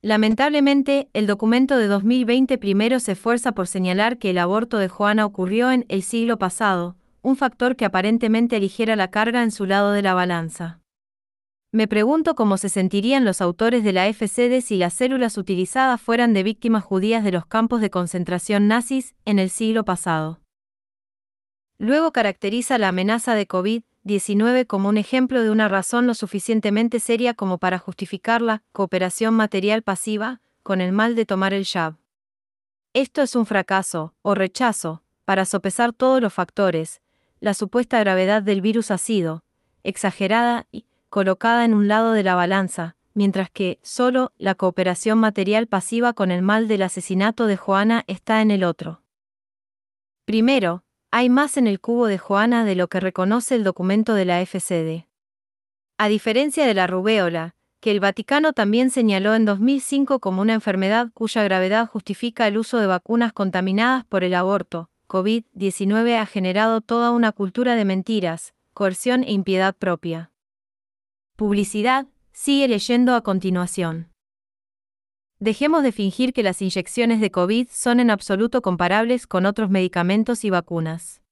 Lamentablemente, 0.01 1.09
el 1.13 1.27
documento 1.27 1.77
de 1.77 1.87
2020 1.87 2.57
primero 2.57 2.99
se 2.99 3.13
esfuerza 3.13 3.53
por 3.53 3.67
señalar 3.67 4.17
que 4.19 4.29
el 4.29 4.37
aborto 4.37 4.77
de 4.77 4.89
Juana 4.89 5.25
ocurrió 5.25 5.71
en 5.71 5.85
el 5.87 6.03
siglo 6.03 6.37
pasado, 6.37 6.97
un 7.21 7.35
factor 7.35 7.75
que 7.75 7.85
aparentemente 7.85 8.57
aligera 8.57 8.95
la 8.95 9.09
carga 9.09 9.43
en 9.43 9.51
su 9.51 9.65
lado 9.65 9.91
de 9.93 10.01
la 10.01 10.13
balanza. 10.13 10.82
Me 11.73 11.87
pregunto 11.87 12.35
cómo 12.35 12.57
se 12.57 12.69
sentirían 12.69 13.25
los 13.25 13.41
autores 13.41 13.83
de 13.83 13.93
la 13.93 14.07
FCD 14.07 14.61
si 14.61 14.77
las 14.77 14.93
células 14.93 15.39
utilizadas 15.39 15.99
fueran 15.99 16.31
de 16.31 16.43
víctimas 16.43 16.83
judías 16.83 17.23
de 17.23 17.31
los 17.31 17.47
campos 17.47 17.81
de 17.81 17.89
concentración 17.89 18.67
nazis 18.67 19.15
en 19.25 19.39
el 19.39 19.49
siglo 19.49 19.83
pasado. 19.83 20.39
Luego 21.79 22.11
caracteriza 22.11 22.77
la 22.77 22.89
amenaza 22.89 23.33
de 23.33 23.47
COVID-19 23.47 24.67
como 24.67 24.87
un 24.87 24.99
ejemplo 24.99 25.41
de 25.41 25.49
una 25.49 25.67
razón 25.67 26.05
lo 26.05 26.13
suficientemente 26.13 26.99
seria 26.99 27.33
como 27.33 27.57
para 27.57 27.79
justificar 27.79 28.43
la 28.43 28.61
cooperación 28.71 29.33
material 29.33 29.81
pasiva 29.81 30.41
con 30.61 30.79
el 30.79 30.91
mal 30.91 31.15
de 31.15 31.25
tomar 31.25 31.55
el 31.55 31.65
jab. 31.65 31.95
Esto 32.93 33.23
es 33.23 33.35
un 33.35 33.47
fracaso, 33.47 34.13
o 34.21 34.35
rechazo, 34.35 35.01
para 35.25 35.43
sopesar 35.45 35.91
todos 35.91 36.21
los 36.21 36.33
factores, 36.33 37.01
la 37.39 37.55
supuesta 37.55 37.99
gravedad 37.99 38.43
del 38.43 38.61
virus 38.61 38.91
ha 38.91 38.99
sido, 38.99 39.43
exagerada 39.83 40.67
y, 40.71 40.85
colocada 41.13 41.63
en 41.63 41.75
un 41.75 41.87
lado 41.87 42.13
de 42.13 42.23
la 42.23 42.33
balanza, 42.33 42.95
mientras 43.13 43.51
que, 43.51 43.77
solo, 43.83 44.31
la 44.39 44.55
cooperación 44.55 45.19
material 45.19 45.67
pasiva 45.67 46.13
con 46.13 46.31
el 46.31 46.41
mal 46.41 46.67
del 46.67 46.81
asesinato 46.81 47.45
de 47.45 47.55
Joana 47.55 48.03
está 48.07 48.41
en 48.41 48.49
el 48.49 48.63
otro. 48.63 49.03
Primero, 50.25 50.83
hay 51.11 51.29
más 51.29 51.57
en 51.57 51.67
el 51.67 51.79
cubo 51.79 52.07
de 52.07 52.17
Joana 52.17 52.65
de 52.65 52.73
lo 52.73 52.87
que 52.87 52.99
reconoce 52.99 53.53
el 53.53 53.63
documento 53.63 54.15
de 54.15 54.25
la 54.25 54.41
FCD. 54.41 55.05
A 55.99 56.07
diferencia 56.07 56.65
de 56.65 56.73
la 56.73 56.87
rubéola, 56.87 57.53
que 57.79 57.91
el 57.91 57.99
Vaticano 57.99 58.53
también 58.53 58.89
señaló 58.89 59.35
en 59.35 59.45
2005 59.45 60.17
como 60.17 60.41
una 60.41 60.55
enfermedad 60.55 61.11
cuya 61.13 61.43
gravedad 61.43 61.85
justifica 61.85 62.47
el 62.47 62.57
uso 62.57 62.79
de 62.79 62.87
vacunas 62.87 63.33
contaminadas 63.33 64.03
por 64.03 64.23
el 64.23 64.33
aborto, 64.33 64.89
COVID-19 65.07 66.17
ha 66.17 66.25
generado 66.25 66.81
toda 66.81 67.11
una 67.11 67.31
cultura 67.33 67.75
de 67.75 67.85
mentiras, 67.85 68.55
coerción 68.73 69.23
e 69.23 69.31
impiedad 69.31 69.75
propia. 69.75 70.31
Publicidad, 71.35 72.05
sigue 72.31 72.67
leyendo 72.67 73.15
a 73.15 73.21
continuación. 73.21 74.11
Dejemos 75.39 75.81
de 75.81 75.91
fingir 75.91 76.31
que 76.31 76.43
las 76.43 76.61
inyecciones 76.61 77.19
de 77.21 77.31
COVID 77.31 77.69
son 77.71 77.99
en 77.99 78.11
absoluto 78.11 78.61
comparables 78.61 79.25
con 79.25 79.47
otros 79.47 79.71
medicamentos 79.71 80.45
y 80.45 80.51
vacunas. 80.51 81.23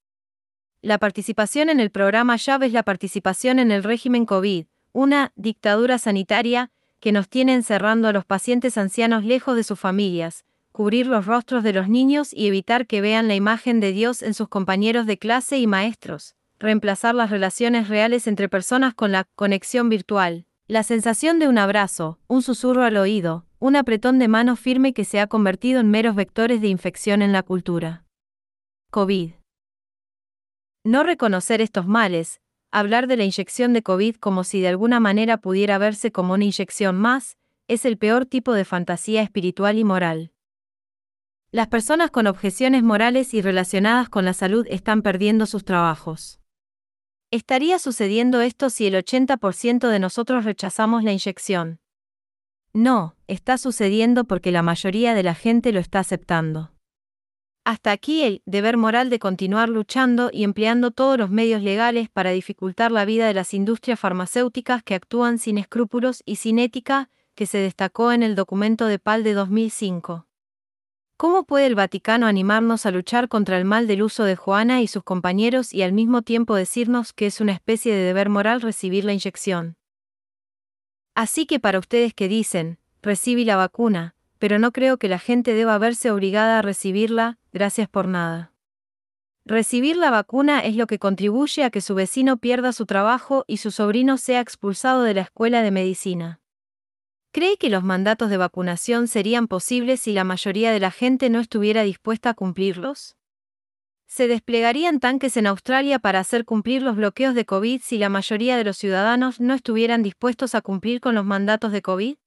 La 0.82 0.98
participación 0.98 1.70
en 1.70 1.80
el 1.80 1.92
programa 1.92 2.36
llave 2.38 2.66
es 2.66 2.74
la 2.74 2.82
participación 2.82 3.60
en 3.60 3.70
el 3.70 3.84
régimen 3.84 4.26
COVID, 4.26 4.66
una 4.92 5.34
dictadura 5.36 6.00
sanitaria 6.00 6.72
que 7.00 7.12
nos 7.12 7.30
tiene 7.30 7.54
encerrando 7.54 8.08
a 8.08 8.12
los 8.12 8.26
pacientes 8.26 8.80
ancianos 8.80 9.24
lejos 9.24 9.56
de 9.56 9.64
sus 9.64 9.80
familias, 9.80 10.46
cubrir 10.72 11.06
los 11.06 11.28
rostros 11.28 11.64
de 11.64 11.74
los 11.74 11.90
niños 11.90 12.34
y 12.34 12.48
evitar 12.48 12.88
que 12.88 13.02
vean 13.02 13.28
la 13.28 13.36
imagen 13.36 13.80
de 13.80 13.92
Dios 13.92 14.24
en 14.24 14.34
sus 14.34 14.48
compañeros 14.48 15.06
de 15.06 15.20
clase 15.20 15.60
y 15.60 15.68
maestros, 15.68 16.36
reemplazar 16.62 17.16
las 17.16 17.30
relaciones 17.30 17.90
reales 17.90 18.28
entre 18.28 18.48
personas 18.48 18.94
con 18.94 19.12
la 19.12 19.26
conexión 19.36 19.90
virtual, 19.90 20.46
la 20.68 20.84
sensación 20.84 21.40
de 21.40 21.48
un 21.48 21.58
abrazo, 21.58 22.20
un 22.28 22.42
susurro 22.42 22.84
al 22.84 22.96
oído, 22.98 23.46
un 23.60 23.76
apretón 23.76 24.20
de 24.20 24.28
mano 24.28 24.56
firme 24.56 24.94
que 24.94 25.04
se 25.04 25.20
ha 25.20 25.28
convertido 25.28 25.80
en 25.80 25.92
meros 25.92 26.16
vectores 26.16 26.62
de 26.62 26.68
infección 26.68 27.22
en 27.22 27.32
la 27.32 27.44
cultura. 27.44 28.06
COVID. 28.92 29.32
No 30.84 31.04
reconocer 31.04 31.62
estos 31.62 31.88
males, 31.88 32.42
hablar 32.72 33.08
de 33.08 33.18
la 33.18 33.24
inyección 33.24 33.74
de 33.74 33.84
COVID 33.84 34.16
como 34.16 34.44
si 34.44 34.62
de 34.62 34.70
alguna 34.70 35.00
manera 35.00 35.38
pudiera 35.38 35.78
verse 35.78 36.12
como 36.12 36.34
una 36.34 36.46
inyección 36.46 36.98
más, 36.98 37.38
es 37.68 37.86
el 37.86 37.98
peor 37.98 38.26
tipo 38.26 38.54
de 38.54 38.66
fantasía 38.66 39.22
espiritual 39.22 39.78
y 39.78 39.84
moral. 39.84 40.32
Las 41.52 41.68
personas 41.68 42.12
con 42.12 42.28
objeciones 42.28 42.82
morales 42.82 43.34
y 43.34 43.42
relacionadas 43.42 44.10
con 44.10 44.26
la 44.26 44.34
salud 44.34 44.66
están 44.70 45.02
perdiendo 45.02 45.46
sus 45.46 45.66
trabajos. 45.66 46.41
¿Estaría 47.32 47.80
sucediendo 47.80 48.42
esto 48.42 48.70
si 48.70 48.88
el 48.88 48.96
80% 48.96 49.88
de 49.88 50.00
nosotros 50.00 50.44
rechazamos 50.44 51.06
la 51.06 51.14
inyección? 51.14 51.80
No, 52.74 53.16
está 53.28 53.58
sucediendo 53.58 54.26
porque 54.26 54.52
la 54.52 54.64
mayoría 54.64 55.14
de 55.14 55.24
la 55.24 55.34
gente 55.34 55.72
lo 55.72 55.80
está 55.80 56.00
aceptando. 56.00 56.74
Hasta 57.64 57.94
aquí 57.94 58.24
el 58.24 58.42
deber 58.46 58.76
moral 58.76 59.10
de 59.10 59.20
continuar 59.20 59.70
luchando 59.70 60.30
y 60.34 60.44
empleando 60.44 60.92
todos 60.92 61.18
los 61.18 61.30
medios 61.30 61.62
legales 61.62 62.10
para 62.10 62.32
dificultar 62.32 62.92
la 62.92 63.06
vida 63.06 63.28
de 63.28 63.34
las 63.34 63.54
industrias 63.54 63.98
farmacéuticas 63.98 64.84
que 64.84 64.96
actúan 64.96 65.38
sin 65.38 65.58
escrúpulos 65.58 66.24
y 66.26 66.36
sin 66.36 66.60
ética, 66.60 67.10
que 67.34 67.46
se 67.46 67.60
destacó 67.60 68.12
en 68.12 68.24
el 68.24 68.36
documento 68.36 68.88
de 68.88 69.00
PAL 69.00 69.24
de 69.24 69.34
2005. 69.36 70.28
¿Cómo 71.22 71.44
puede 71.44 71.68
el 71.68 71.76
Vaticano 71.76 72.26
animarnos 72.26 72.88
a 72.88 72.90
luchar 72.90 73.28
contra 73.28 73.60
el 73.60 73.64
mal 73.64 73.86
del 73.86 74.02
uso 74.02 74.24
de 74.24 74.36
Juana 74.36 74.82
y 74.82 74.88
sus 74.88 75.04
compañeros 75.04 75.72
y 75.72 75.84
al 75.84 75.94
mismo 75.94 76.24
tiempo 76.24 76.56
decirnos 76.56 77.14
que 77.14 77.28
es 77.28 77.40
una 77.40 77.52
especie 77.52 77.94
de 77.94 78.02
deber 78.02 78.30
moral 78.30 78.60
recibir 78.60 79.06
la 79.06 79.14
inyección? 79.14 79.78
Así 81.14 81.46
que 81.46 81.60
para 81.60 81.78
ustedes 81.78 82.16
que 82.16 82.28
dicen, 82.28 82.80
recibí 83.04 83.46
la 83.46 83.56
vacuna, 83.56 84.16
pero 84.40 84.58
no 84.58 84.72
creo 84.72 84.98
que 84.98 85.10
la 85.10 85.20
gente 85.20 85.54
deba 85.54 85.78
verse 85.78 86.10
obligada 86.10 86.58
a 86.58 86.64
recibirla, 86.64 87.38
gracias 87.54 87.88
por 87.88 88.08
nada. 88.08 88.52
Recibir 89.46 89.98
la 89.98 90.10
vacuna 90.10 90.62
es 90.62 90.76
lo 90.76 90.88
que 90.88 90.98
contribuye 90.98 91.64
a 91.64 91.70
que 91.70 91.82
su 91.82 91.94
vecino 91.94 92.38
pierda 92.38 92.74
su 92.74 92.88
trabajo 92.88 93.46
y 93.46 93.58
su 93.58 93.70
sobrino 93.70 94.18
sea 94.18 94.40
expulsado 94.40 95.04
de 95.04 95.14
la 95.14 95.22
escuela 95.22 95.62
de 95.62 95.70
medicina. 95.70 96.41
¿Cree 97.34 97.56
que 97.56 97.70
los 97.70 97.82
mandatos 97.82 98.30
de 98.30 98.36
vacunación 98.36 99.08
serían 99.08 99.48
posibles 99.48 100.02
si 100.02 100.12
la 100.12 100.26
mayoría 100.26 100.74
de 100.74 100.82
la 100.82 100.92
gente 100.92 101.30
no 101.30 101.40
estuviera 101.40 101.84
dispuesta 101.84 102.32
a 102.32 102.34
cumplirlos? 102.34 103.16
¿Se 104.06 104.28
desplegarían 104.28 105.00
tanques 105.00 105.38
en 105.38 105.48
Australia 105.48 105.98
para 106.00 106.20
hacer 106.20 106.44
cumplir 106.44 106.82
los 106.82 106.98
bloqueos 106.98 107.34
de 107.34 107.46
COVID 107.46 107.80
si 107.82 107.98
la 107.98 108.10
mayoría 108.10 108.58
de 108.58 108.66
los 108.66 108.76
ciudadanos 108.76 109.40
no 109.40 109.54
estuvieran 109.54 110.04
dispuestos 110.04 110.56
a 110.56 110.62
cumplir 110.62 111.00
con 111.00 111.16
los 111.16 111.24
mandatos 111.24 111.72
de 111.72 111.82
COVID? 111.82 112.18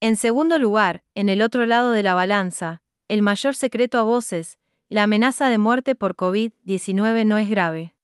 En 0.00 0.16
segundo 0.16 0.58
lugar, 0.58 1.04
en 1.14 1.28
el 1.28 1.40
otro 1.40 1.64
lado 1.64 1.92
de 1.92 2.02
la 2.02 2.14
balanza, 2.14 2.82
el 3.06 3.22
mayor 3.22 3.54
secreto 3.54 3.98
a 3.98 4.02
voces, 4.02 4.58
la 4.88 5.04
amenaza 5.04 5.48
de 5.48 5.58
muerte 5.58 5.94
por 5.94 6.16
COVID-19 6.16 7.24
no 7.24 7.38
es 7.38 7.48
grave. 7.48 7.94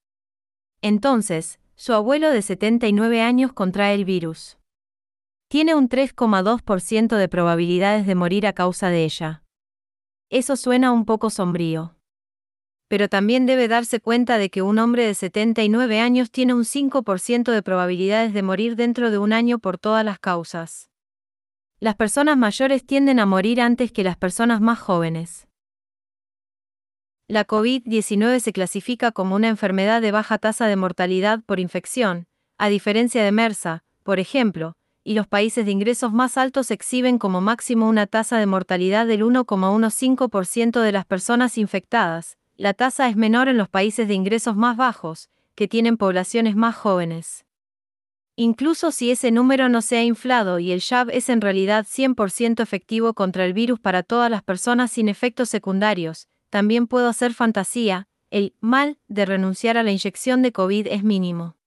Entonces, 0.81 1.59
su 1.75 1.91
abuelo 1.91 2.29
de 2.29 2.41
79 2.41 3.21
años 3.21 3.51
contrae 3.51 3.93
el 3.93 4.05
virus 4.05 4.60
tiene 5.51 5.75
un 5.75 5.89
3,2% 5.89 7.17
de 7.17 7.27
probabilidades 7.27 8.07
de 8.07 8.15
morir 8.15 8.47
a 8.47 8.53
causa 8.53 8.87
de 8.87 9.03
ella. 9.03 9.43
Eso 10.29 10.55
suena 10.55 10.93
un 10.93 11.03
poco 11.03 11.29
sombrío. 11.29 11.97
Pero 12.87 13.09
también 13.09 13.45
debe 13.45 13.67
darse 13.67 13.99
cuenta 13.99 14.37
de 14.37 14.49
que 14.49 14.61
un 14.61 14.79
hombre 14.79 15.05
de 15.05 15.13
79 15.13 15.99
años 15.99 16.31
tiene 16.31 16.53
un 16.53 16.63
5% 16.63 17.51
de 17.51 17.61
probabilidades 17.63 18.33
de 18.33 18.41
morir 18.43 18.77
dentro 18.77 19.11
de 19.11 19.17
un 19.17 19.33
año 19.33 19.59
por 19.59 19.77
todas 19.77 20.05
las 20.05 20.19
causas. 20.19 20.89
Las 21.81 21.95
personas 21.97 22.37
mayores 22.37 22.85
tienden 22.85 23.19
a 23.19 23.25
morir 23.25 23.59
antes 23.59 23.91
que 23.91 24.05
las 24.05 24.15
personas 24.15 24.61
más 24.61 24.79
jóvenes. 24.79 25.49
La 27.27 27.45
COVID-19 27.45 28.39
se 28.39 28.53
clasifica 28.53 29.11
como 29.11 29.35
una 29.35 29.49
enfermedad 29.49 30.01
de 30.01 30.13
baja 30.13 30.37
tasa 30.37 30.67
de 30.67 30.77
mortalidad 30.77 31.43
por 31.45 31.59
infección, 31.59 32.25
a 32.57 32.69
diferencia 32.69 33.21
de 33.21 33.33
MERSA, 33.33 33.83
por 34.03 34.19
ejemplo, 34.19 34.77
y 35.03 35.13
los 35.13 35.27
países 35.27 35.65
de 35.65 35.71
ingresos 35.71 36.13
más 36.13 36.37
altos 36.37 36.71
exhiben 36.71 37.17
como 37.17 37.41
máximo 37.41 37.87
una 37.87 38.07
tasa 38.07 38.37
de 38.37 38.45
mortalidad 38.45 39.07
del 39.07 39.23
1,15% 39.23 40.81
de 40.81 40.91
las 40.91 41.05
personas 41.05 41.57
infectadas, 41.57 42.37
la 42.55 42.73
tasa 42.73 43.09
es 43.09 43.15
menor 43.15 43.47
en 43.47 43.57
los 43.57 43.69
países 43.69 44.07
de 44.07 44.13
ingresos 44.13 44.55
más 44.55 44.77
bajos, 44.77 45.29
que 45.55 45.67
tienen 45.67 45.97
poblaciones 45.97 46.55
más 46.55 46.75
jóvenes. 46.75 47.45
Incluso 48.35 48.91
si 48.91 49.11
ese 49.11 49.31
número 49.31 49.69
no 49.69 49.81
se 49.81 49.97
ha 49.97 50.03
inflado 50.03 50.59
y 50.59 50.71
el 50.71 50.81
jab 50.81 51.09
es 51.09 51.29
en 51.29 51.41
realidad 51.41 51.85
100% 51.85 52.61
efectivo 52.61 53.13
contra 53.13 53.45
el 53.45 53.53
virus 53.53 53.79
para 53.79 54.03
todas 54.03 54.31
las 54.31 54.43
personas 54.43 54.91
sin 54.91 55.09
efectos 55.09 55.49
secundarios, 55.49 56.27
también 56.49 56.87
puedo 56.87 57.07
hacer 57.07 57.33
fantasía, 57.33 58.07
el 58.29 58.55
mal 58.59 58.97
de 59.07 59.25
renunciar 59.25 59.77
a 59.77 59.83
la 59.83 59.91
inyección 59.91 60.41
de 60.41 60.51
COVID 60.51 60.87
es 60.87 61.03
mínimo. 61.03 61.57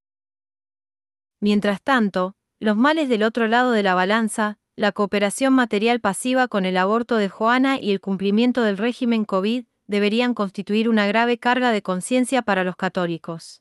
Mientras 1.41 1.83
tanto, 1.83 2.37
los 2.65 2.79
males 2.79 3.11
del 3.11 3.25
otro 3.25 3.47
lado 3.47 3.73
de 3.73 3.83
la 3.83 3.95
balanza, 3.95 4.57
la 4.75 4.91
cooperación 4.91 5.53
material 5.53 6.01
pasiva 6.01 6.49
con 6.49 6.65
el 6.65 6.79
aborto 6.79 7.17
de 7.17 7.29
Joana 7.29 7.79
y 7.79 7.93
el 7.93 8.01
cumplimiento 8.01 8.63
del 8.63 8.79
régimen 8.79 9.27
COVID, 9.27 9.67
deberían 9.87 10.33
constituir 10.33 10.89
una 10.89 11.07
grave 11.07 11.37
carga 11.37 11.73
de 11.73 11.83
conciencia 11.83 12.41
para 12.41 12.65
los 12.65 12.77
católicos. 12.77 13.61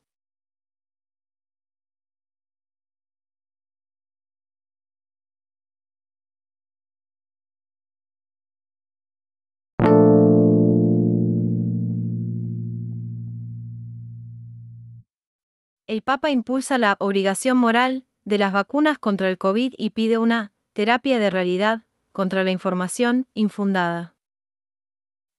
el 15.86 16.02
Papa 16.02 16.32
impulsa 16.32 16.80
la 16.80 16.96
obligación 17.00 17.58
moral 17.58 18.08
de 18.26 18.38
las 18.38 18.54
vacunas 18.54 18.98
contra 18.98 19.30
el 19.30 19.38
COVID 19.38 19.74
y 19.78 19.90
pide 19.92 20.18
una 20.18 20.52
terapia 20.74 21.20
de 21.20 21.30
realidad 21.30 21.84
contra 22.12 22.44
la 22.44 22.52
información 22.52 23.28
infundada. 23.34 24.16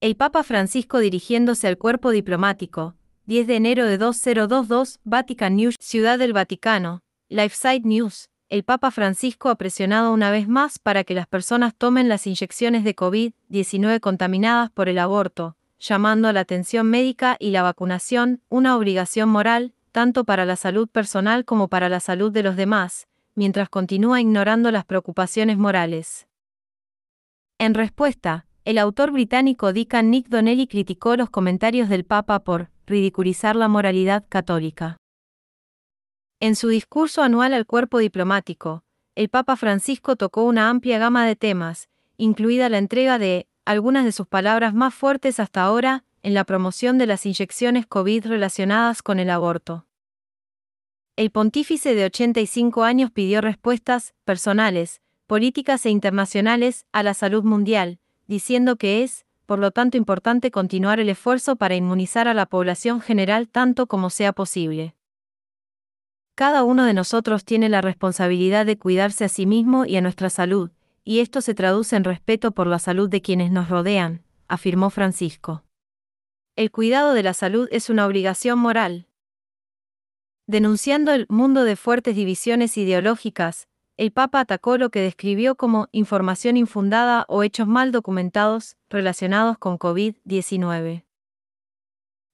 El 0.01 0.15
Papa 0.15 0.43
Francisco 0.43 0.99
dirigiéndose 0.99 1.67
al 1.67 1.77
cuerpo 1.77 2.11
diplomático, 2.11 2.95
10 3.25 3.47
de 3.47 3.55
enero 3.55 3.85
de 3.85 3.97
2022, 3.97 4.99
Vatican 5.03 5.55
News, 5.55 5.75
Ciudad 5.79 6.19
del 6.19 6.33
Vaticano, 6.33 7.01
LifeSite 7.29 7.87
News, 7.87 8.29
el 8.47 8.63
Papa 8.63 8.91
Francisco 8.91 9.49
ha 9.49 9.55
presionado 9.55 10.13
una 10.13 10.29
vez 10.29 10.47
más 10.47 10.77
para 10.77 11.03
que 11.03 11.15
las 11.15 11.27
personas 11.27 11.73
tomen 11.75 12.07
las 12.07 12.27
inyecciones 12.27 12.83
de 12.83 12.95
COVID-19 12.95 13.99
contaminadas 13.99 14.69
por 14.69 14.87
el 14.87 14.99
aborto, 14.99 15.57
llamando 15.79 16.27
a 16.27 16.33
la 16.33 16.41
atención 16.41 16.87
médica 16.87 17.37
y 17.39 17.49
la 17.49 17.63
vacunación 17.63 18.41
una 18.49 18.77
obligación 18.77 19.29
moral, 19.29 19.73
tanto 19.95 20.25
para 20.25 20.43
la 20.43 20.57
salud 20.57 20.89
personal 20.89 21.45
como 21.45 21.69
para 21.69 21.87
la 21.87 22.01
salud 22.01 22.29
de 22.29 22.43
los 22.43 22.57
demás, 22.57 23.07
mientras 23.33 23.69
continúa 23.69 24.19
ignorando 24.19 24.69
las 24.69 24.83
preocupaciones 24.83 25.57
morales. 25.57 26.27
En 27.59 27.73
respuesta, 27.73 28.45
el 28.65 28.77
autor 28.77 29.11
británico 29.11 29.71
Deacon 29.71 30.11
Nick 30.11 30.27
Donnelly 30.27 30.67
criticó 30.67 31.15
los 31.15 31.29
comentarios 31.29 31.87
del 31.87 32.03
Papa 32.03 32.43
por 32.43 32.71
ridiculizar 32.85 33.55
la 33.55 33.69
moralidad 33.69 34.25
católica. 34.27 34.97
En 36.41 36.57
su 36.57 36.67
discurso 36.67 37.23
anual 37.23 37.53
al 37.53 37.65
cuerpo 37.65 37.99
diplomático, 37.99 38.83
el 39.15 39.29
Papa 39.29 39.55
Francisco 39.55 40.17
tocó 40.17 40.43
una 40.43 40.69
amplia 40.69 40.97
gama 40.99 41.25
de 41.25 41.37
temas, 41.37 41.87
incluida 42.17 42.67
la 42.67 42.79
entrega 42.79 43.17
de 43.17 43.47
algunas 43.63 44.03
de 44.03 44.11
sus 44.11 44.27
palabras 44.27 44.73
más 44.73 44.93
fuertes 44.93 45.39
hasta 45.39 45.61
ahora 45.61 46.03
en 46.25 46.33
la 46.33 46.43
promoción 46.43 46.97
de 46.97 47.05
las 47.05 47.27
inyecciones 47.27 47.85
COVID 47.85 48.25
relacionadas 48.25 49.03
con 49.03 49.19
el 49.19 49.29
aborto. 49.29 49.85
El 51.15 51.29
pontífice 51.29 51.93
de 51.93 52.05
85 52.05 52.83
años 52.83 53.11
pidió 53.11 53.41
respuestas 53.41 54.15
personales, 54.23 55.01
políticas 55.27 55.85
e 55.85 55.91
internacionales 55.91 56.87
a 56.91 57.03
la 57.03 57.13
salud 57.13 57.43
mundial, 57.43 57.99
diciendo 58.25 58.75
que 58.75 59.03
es, 59.03 59.23
por 59.45 59.59
lo 59.59 59.69
tanto, 59.69 59.97
importante 59.97 60.49
continuar 60.49 60.99
el 60.99 61.09
esfuerzo 61.09 61.57
para 61.57 61.75
inmunizar 61.75 62.27
a 62.27 62.33
la 62.33 62.47
población 62.47 63.01
general 63.01 63.47
tanto 63.47 63.85
como 63.85 64.09
sea 64.09 64.33
posible. 64.33 64.95
Cada 66.33 66.63
uno 66.63 66.85
de 66.85 66.95
nosotros 66.95 67.45
tiene 67.45 67.69
la 67.69 67.81
responsabilidad 67.81 68.65
de 68.65 68.79
cuidarse 68.79 69.25
a 69.25 69.29
sí 69.29 69.45
mismo 69.45 69.85
y 69.85 69.95
a 69.95 70.01
nuestra 70.01 70.31
salud, 70.31 70.71
y 71.03 71.19
esto 71.19 71.41
se 71.41 71.53
traduce 71.53 71.95
en 71.95 72.03
respeto 72.03 72.49
por 72.49 72.65
la 72.65 72.79
salud 72.79 73.09
de 73.09 73.21
quienes 73.21 73.51
nos 73.51 73.69
rodean, 73.69 74.23
afirmó 74.47 74.89
Francisco. 74.89 75.61
El 76.57 76.71
cuidado 76.71 77.13
de 77.13 77.21
la 77.21 77.33
salud 77.33 77.67
es 77.69 77.89
una 77.89 78.05
obligación 78.05 78.59
moral. 78.59 79.07
Denunciando 80.47 81.11
el 81.11 81.25
mundo 81.27 81.65
de 81.65 81.75
fuertes 81.75 82.15
divisiones 82.15 82.77
ideológicas, 82.77 83.67
el 83.97 84.13
Papa 84.13 84.39
atacó 84.39 84.77
lo 84.77 84.89
que 84.89 85.01
describió 85.01 85.55
como 85.55 85.89
información 85.91 86.55
infundada 86.55 87.25
o 87.27 87.43
hechos 87.43 87.67
mal 87.67 87.91
documentados 87.91 88.77
relacionados 88.89 89.57
con 89.57 89.77
COVID-19. 89.77 91.03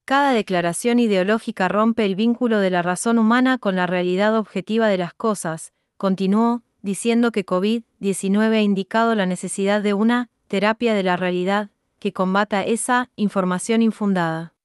Cada 0.06 0.34
declaración 0.34 1.00
ideológica 1.00 1.68
rompe 1.68 2.06
el 2.06 2.16
vínculo 2.16 2.60
de 2.60 2.70
la 2.70 2.84
razón 2.84 3.18
humana 3.18 3.58
con 3.58 3.76
la 3.76 3.88
realidad 3.88 4.38
objetiva 4.38 4.88
de 4.88 5.00
las 5.00 5.16
cosas, 5.16 5.74
continuó, 5.98 6.62
diciendo 6.84 7.32
que 7.32 7.44
COVID-19 7.44 8.54
ha 8.54 8.62
indicado 8.62 9.16
la 9.16 9.26
necesidad 9.26 9.82
de 9.82 9.96
una 9.96 10.30
terapia 10.48 10.94
de 10.94 11.04
la 11.04 11.18
realidad, 11.18 11.72
que 12.02 12.12
combata 12.12 12.64
esa 12.64 13.12
información 13.16 13.84
infundada. 13.84 14.56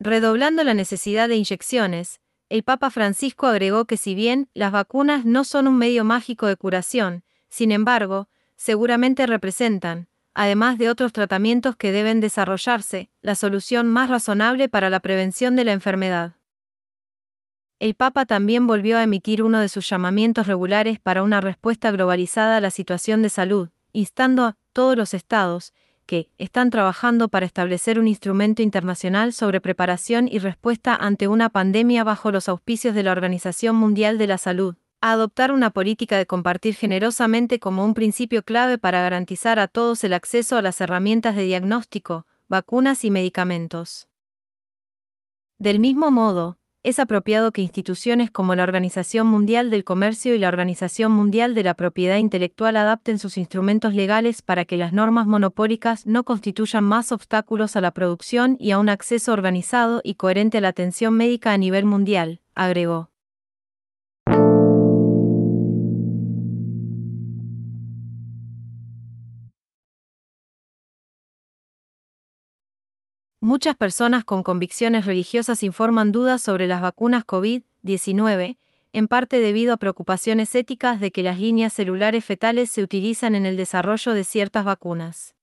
Redoblando 0.00 0.64
la 0.64 0.74
necesidad 0.74 1.28
de 1.28 1.36
inyecciones, 1.36 2.20
el 2.48 2.64
Papa 2.64 2.90
Francisco 2.90 3.46
agregó 3.46 3.84
que 3.84 3.96
si 3.96 4.16
bien 4.16 4.48
las 4.52 4.72
vacunas 4.72 5.24
no 5.24 5.44
son 5.44 5.68
un 5.68 5.78
medio 5.78 6.04
mágico 6.04 6.46
de 6.46 6.56
curación, 6.56 7.22
sin 7.48 7.70
embargo, 7.70 8.28
seguramente 8.56 9.24
representan, 9.26 10.08
además 10.34 10.78
de 10.78 10.90
otros 10.90 11.12
tratamientos 11.12 11.76
que 11.76 11.92
deben 11.92 12.18
desarrollarse, 12.18 13.08
la 13.22 13.36
solución 13.36 13.86
más 13.86 14.10
razonable 14.10 14.68
para 14.68 14.90
la 14.90 14.98
prevención 14.98 15.54
de 15.54 15.64
la 15.64 15.72
enfermedad. 15.72 16.34
El 17.78 17.94
Papa 17.94 18.26
también 18.26 18.66
volvió 18.66 18.98
a 18.98 19.04
emitir 19.04 19.44
uno 19.44 19.60
de 19.60 19.68
sus 19.68 19.88
llamamientos 19.88 20.48
regulares 20.48 20.98
para 20.98 21.22
una 21.22 21.40
respuesta 21.40 21.92
globalizada 21.92 22.56
a 22.56 22.60
la 22.60 22.70
situación 22.70 23.22
de 23.22 23.28
salud, 23.28 23.68
instando 23.92 24.44
a 24.44 24.56
todos 24.72 24.96
los 24.96 25.14
estados, 25.14 25.72
que 26.10 26.28
están 26.38 26.70
trabajando 26.70 27.28
para 27.28 27.46
establecer 27.46 28.00
un 28.00 28.08
instrumento 28.08 28.62
internacional 28.62 29.32
sobre 29.32 29.60
preparación 29.60 30.26
y 30.26 30.40
respuesta 30.40 30.96
ante 30.96 31.28
una 31.28 31.50
pandemia 31.50 32.02
bajo 32.02 32.32
los 32.32 32.48
auspicios 32.48 32.96
de 32.96 33.04
la 33.04 33.12
Organización 33.12 33.76
Mundial 33.76 34.18
de 34.18 34.26
la 34.26 34.36
Salud, 34.36 34.74
a 35.00 35.12
adoptar 35.12 35.52
una 35.52 35.70
política 35.70 36.18
de 36.18 36.26
compartir 36.26 36.74
generosamente 36.74 37.60
como 37.60 37.84
un 37.84 37.94
principio 37.94 38.42
clave 38.42 38.76
para 38.76 39.00
garantizar 39.02 39.60
a 39.60 39.68
todos 39.68 40.02
el 40.02 40.12
acceso 40.12 40.56
a 40.56 40.62
las 40.62 40.80
herramientas 40.80 41.36
de 41.36 41.44
diagnóstico, 41.44 42.26
vacunas 42.48 43.04
y 43.04 43.12
medicamentos. 43.12 44.08
Del 45.58 45.78
mismo 45.78 46.10
modo, 46.10 46.58
es 46.82 46.98
apropiado 46.98 47.52
que 47.52 47.60
instituciones 47.60 48.30
como 48.30 48.54
la 48.54 48.62
Organización 48.62 49.26
Mundial 49.26 49.70
del 49.70 49.84
Comercio 49.84 50.34
y 50.34 50.38
la 50.38 50.48
Organización 50.48 51.12
Mundial 51.12 51.54
de 51.54 51.62
la 51.62 51.74
Propiedad 51.74 52.16
Intelectual 52.16 52.76
adapten 52.76 53.18
sus 53.18 53.36
instrumentos 53.36 53.94
legales 53.94 54.40
para 54.40 54.64
que 54.64 54.78
las 54.78 54.92
normas 54.92 55.26
monopólicas 55.26 56.06
no 56.06 56.24
constituyan 56.24 56.84
más 56.84 57.12
obstáculos 57.12 57.76
a 57.76 57.82
la 57.82 57.90
producción 57.90 58.56
y 58.58 58.70
a 58.70 58.78
un 58.78 58.88
acceso 58.88 59.32
organizado 59.32 60.00
y 60.02 60.14
coherente 60.14 60.58
a 60.58 60.60
la 60.62 60.68
atención 60.68 61.14
médica 61.14 61.52
a 61.52 61.58
nivel 61.58 61.84
mundial, 61.84 62.40
agregó. 62.54 63.09
Muchas 73.42 73.74
personas 73.74 74.22
con 74.24 74.42
convicciones 74.42 75.06
religiosas 75.06 75.62
informan 75.62 76.12
dudas 76.12 76.42
sobre 76.42 76.66
las 76.66 76.82
vacunas 76.82 77.26
COVID-19, 77.26 78.58
en 78.92 79.08
parte 79.08 79.40
debido 79.40 79.72
a 79.72 79.78
preocupaciones 79.78 80.54
éticas 80.54 81.00
de 81.00 81.10
que 81.10 81.22
las 81.22 81.38
líneas 81.38 81.72
celulares 81.72 82.22
fetales 82.22 82.70
se 82.70 82.82
utilizan 82.82 83.34
en 83.34 83.46
el 83.46 83.56
desarrollo 83.56 84.12
de 84.12 84.24
ciertas 84.24 84.66
vacunas. 84.66 85.34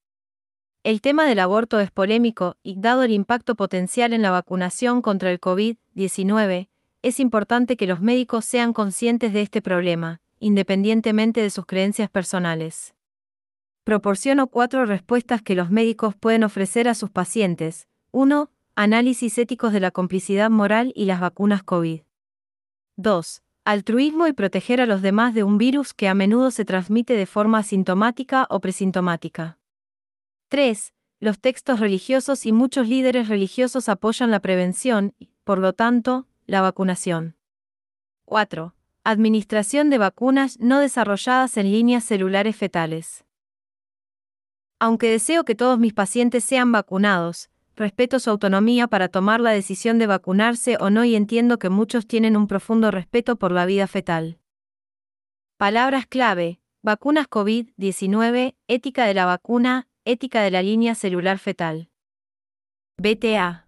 El 0.84 1.02
tema 1.02 1.26
del 1.26 1.40
aborto 1.40 1.80
es 1.80 1.90
polémico 1.90 2.56
y, 2.62 2.76
dado 2.80 3.02
el 3.02 3.12
impacto 3.12 3.56
potencial 3.56 4.14
en 4.14 4.22
la 4.22 4.30
vacunación 4.30 5.02
contra 5.02 5.32
el 5.32 5.42
COVID-19, 5.42 6.68
es 7.02 7.20
importante 7.20 7.78
que 7.78 7.88
los 7.88 8.00
médicos 8.00 8.46
sean 8.46 8.74
conscientes 8.74 9.34
de 9.34 9.42
este 9.42 9.64
problema, 9.64 10.22
independientemente 10.40 11.42
de 11.42 11.50
sus 11.50 11.66
creencias 11.66 12.12
personales. 12.12 12.94
Proporciono 13.88 14.48
cuatro 14.48 14.86
respuestas 14.86 15.42
que 15.42 15.56
los 15.56 15.72
médicos 15.72 16.14
pueden 16.14 16.44
ofrecer 16.44 16.90
a 16.90 16.94
sus 16.94 17.10
pacientes. 17.10 17.88
1. 18.12 18.52
Análisis 18.76 19.38
éticos 19.38 19.72
de 19.72 19.80
la 19.80 19.92
complicidad 19.92 20.50
moral 20.50 20.92
y 20.94 21.06
las 21.06 21.22
vacunas 21.22 21.64
COVID. 21.64 22.02
2. 22.98 23.44
Altruismo 23.64 24.28
y 24.28 24.34
proteger 24.34 24.82
a 24.82 24.86
los 24.86 25.02
demás 25.02 25.34
de 25.34 25.44
un 25.44 25.58
virus 25.58 25.94
que 25.94 26.10
a 26.10 26.14
menudo 26.14 26.52
se 26.52 26.66
transmite 26.66 27.14
de 27.14 27.26
forma 27.26 27.60
asintomática 27.60 28.46
o 28.50 28.60
presintomática. 28.60 29.58
3. 30.50 30.94
Los 31.22 31.40
textos 31.40 31.80
religiosos 31.80 32.46
y 32.46 32.52
muchos 32.52 32.90
líderes 32.90 33.30
religiosos 33.30 33.88
apoyan 33.88 34.32
la 34.32 34.42
prevención 34.42 35.14
y, 35.18 35.30
por 35.46 35.60
lo 35.60 35.72
tanto, 35.72 36.28
la 36.46 36.60
vacunación. 36.60 37.38
4. 38.26 38.76
Administración 39.06 39.90
de 39.90 39.98
vacunas 39.98 40.60
no 40.60 40.82
desarrolladas 40.82 41.56
en 41.56 41.72
líneas 41.72 42.04
celulares 42.04 42.58
fetales. 42.58 43.24
Aunque 44.80 45.10
deseo 45.10 45.44
que 45.44 45.56
todos 45.56 45.80
mis 45.80 45.94
pacientes 45.94 46.44
sean 46.44 46.72
vacunados, 46.72 47.50
respeto 47.76 48.20
su 48.20 48.30
autonomía 48.30 48.88
para 48.88 49.08
tomar 49.08 49.40
la 49.40 49.52
decisión 49.52 49.98
de 49.98 50.06
vacunarse 50.08 50.78
o 50.80 50.90
no 50.90 51.04
y 51.04 51.16
entiendo 51.16 51.58
que 51.58 51.70
muchos 51.70 52.06
tienen 52.06 52.38
un 52.38 52.48
profundo 52.48 52.92
respeto 52.92 53.38
por 53.38 53.52
la 53.52 53.66
vida 53.66 53.88
fetal. 53.88 54.40
Palabras 55.58 56.06
clave, 56.06 56.60
vacunas 56.84 57.28
COVID-19, 57.28 58.56
ética 58.68 59.06
de 59.06 59.14
la 59.16 59.26
vacuna, 59.26 59.88
ética 60.06 60.42
de 60.42 60.52
la 60.52 60.62
línea 60.62 60.94
celular 60.94 61.40
fetal. 61.40 61.90
BTA. 62.98 63.68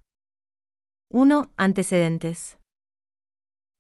1. 1.12 1.52
Antecedentes. 1.58 2.60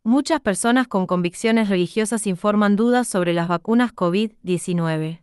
Muchas 0.03 0.41
personas 0.41 0.87
con 0.87 1.05
convicciones 1.05 1.69
religiosas 1.69 2.25
informan 2.25 2.75
dudas 2.75 3.07
sobre 3.07 3.33
las 3.33 3.47
vacunas 3.47 3.93
COVID-19. 3.93 5.21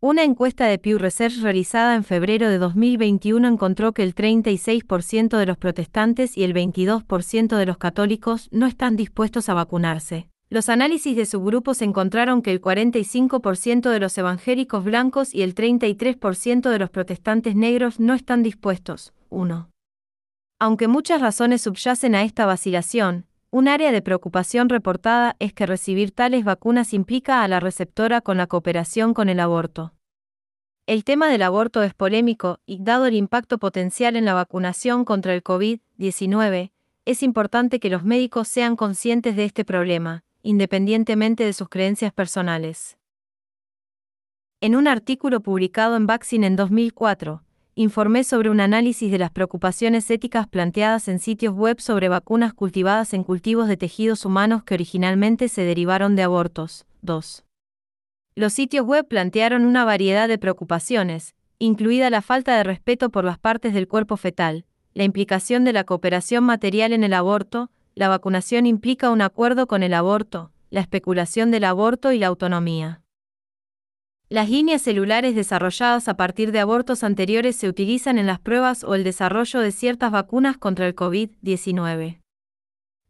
Una 0.00 0.24
encuesta 0.24 0.66
de 0.66 0.78
Pew 0.78 0.98
Research 0.98 1.40
realizada 1.40 1.94
en 1.94 2.04
febrero 2.04 2.50
de 2.50 2.58
2021 2.58 3.48
encontró 3.48 3.92
que 3.92 4.02
el 4.02 4.14
36% 4.14 5.38
de 5.38 5.46
los 5.46 5.56
protestantes 5.56 6.36
y 6.36 6.44
el 6.44 6.52
22% 6.52 7.56
de 7.56 7.64
los 7.64 7.78
católicos 7.78 8.48
no 8.52 8.66
están 8.66 8.96
dispuestos 8.96 9.48
a 9.48 9.54
vacunarse. 9.54 10.28
Los 10.50 10.68
análisis 10.68 11.16
de 11.16 11.24
subgrupos 11.24 11.80
encontraron 11.80 12.42
que 12.42 12.52
el 12.52 12.60
45% 12.60 13.88
de 13.88 13.98
los 13.98 14.18
evangélicos 14.18 14.84
blancos 14.84 15.34
y 15.34 15.40
el 15.40 15.54
33% 15.54 16.68
de 16.68 16.78
los 16.78 16.90
protestantes 16.90 17.56
negros 17.56 17.98
no 17.98 18.12
están 18.12 18.42
dispuestos. 18.42 19.14
1. 19.30 19.70
Aunque 20.58 20.88
muchas 20.88 21.22
razones 21.22 21.62
subyacen 21.62 22.14
a 22.14 22.22
esta 22.22 22.44
vacilación, 22.44 23.24
un 23.56 23.68
área 23.68 23.90
de 23.90 24.02
preocupación 24.02 24.68
reportada 24.68 25.34
es 25.38 25.54
que 25.54 25.64
recibir 25.64 26.10
tales 26.10 26.44
vacunas 26.44 26.92
implica 26.92 27.42
a 27.42 27.48
la 27.48 27.58
receptora 27.58 28.20
con 28.20 28.36
la 28.36 28.46
cooperación 28.46 29.14
con 29.14 29.30
el 29.30 29.40
aborto. 29.40 29.94
El 30.84 31.04
tema 31.04 31.30
del 31.30 31.40
aborto 31.40 31.82
es 31.82 31.94
polémico 31.94 32.60
y, 32.66 32.84
dado 32.84 33.06
el 33.06 33.14
impacto 33.14 33.56
potencial 33.56 34.14
en 34.16 34.26
la 34.26 34.34
vacunación 34.34 35.06
contra 35.06 35.32
el 35.32 35.42
COVID-19, 35.42 36.70
es 37.06 37.22
importante 37.22 37.80
que 37.80 37.88
los 37.88 38.04
médicos 38.04 38.46
sean 38.46 38.76
conscientes 38.76 39.36
de 39.36 39.46
este 39.46 39.64
problema, 39.64 40.22
independientemente 40.42 41.42
de 41.42 41.54
sus 41.54 41.70
creencias 41.70 42.12
personales. 42.12 42.98
En 44.60 44.76
un 44.76 44.86
artículo 44.86 45.40
publicado 45.40 45.96
en 45.96 46.06
Vaccine 46.06 46.46
en 46.46 46.56
2004, 46.56 47.42
informé 47.78 48.24
sobre 48.24 48.48
un 48.48 48.60
análisis 48.60 49.12
de 49.12 49.18
las 49.18 49.30
preocupaciones 49.30 50.10
éticas 50.10 50.48
planteadas 50.48 51.08
en 51.08 51.18
sitios 51.18 51.54
web 51.54 51.78
sobre 51.78 52.08
vacunas 52.08 52.54
cultivadas 52.54 53.12
en 53.12 53.22
cultivos 53.22 53.68
de 53.68 53.76
tejidos 53.76 54.24
humanos 54.24 54.64
que 54.64 54.72
originalmente 54.72 55.48
se 55.48 55.60
derivaron 55.60 56.16
de 56.16 56.22
abortos. 56.22 56.86
2. 57.02 57.44
Los 58.34 58.54
sitios 58.54 58.86
web 58.86 59.06
plantearon 59.06 59.66
una 59.66 59.84
variedad 59.84 60.26
de 60.26 60.38
preocupaciones, 60.38 61.34
incluida 61.58 62.08
la 62.08 62.22
falta 62.22 62.56
de 62.56 62.64
respeto 62.64 63.10
por 63.10 63.24
las 63.24 63.38
partes 63.38 63.74
del 63.74 63.88
cuerpo 63.88 64.16
fetal, 64.16 64.64
la 64.94 65.04
implicación 65.04 65.64
de 65.64 65.74
la 65.74 65.84
cooperación 65.84 66.44
material 66.44 66.94
en 66.94 67.04
el 67.04 67.12
aborto, 67.12 67.70
la 67.94 68.08
vacunación 68.08 68.64
implica 68.64 69.10
un 69.10 69.20
acuerdo 69.20 69.66
con 69.66 69.82
el 69.82 69.92
aborto, 69.92 70.50
la 70.70 70.80
especulación 70.80 71.50
del 71.50 71.64
aborto 71.64 72.12
y 72.12 72.18
la 72.18 72.28
autonomía. 72.28 73.02
Las 74.28 74.50
líneas 74.50 74.82
celulares 74.82 75.36
desarrolladas 75.36 76.08
a 76.08 76.16
partir 76.16 76.50
de 76.50 76.58
abortos 76.58 77.04
anteriores 77.04 77.54
se 77.54 77.68
utilizan 77.68 78.18
en 78.18 78.26
las 78.26 78.40
pruebas 78.40 78.82
o 78.82 78.96
el 78.96 79.04
desarrollo 79.04 79.60
de 79.60 79.70
ciertas 79.70 80.10
vacunas 80.10 80.58
contra 80.58 80.88
el 80.88 80.96
COVID-19. 80.96 82.18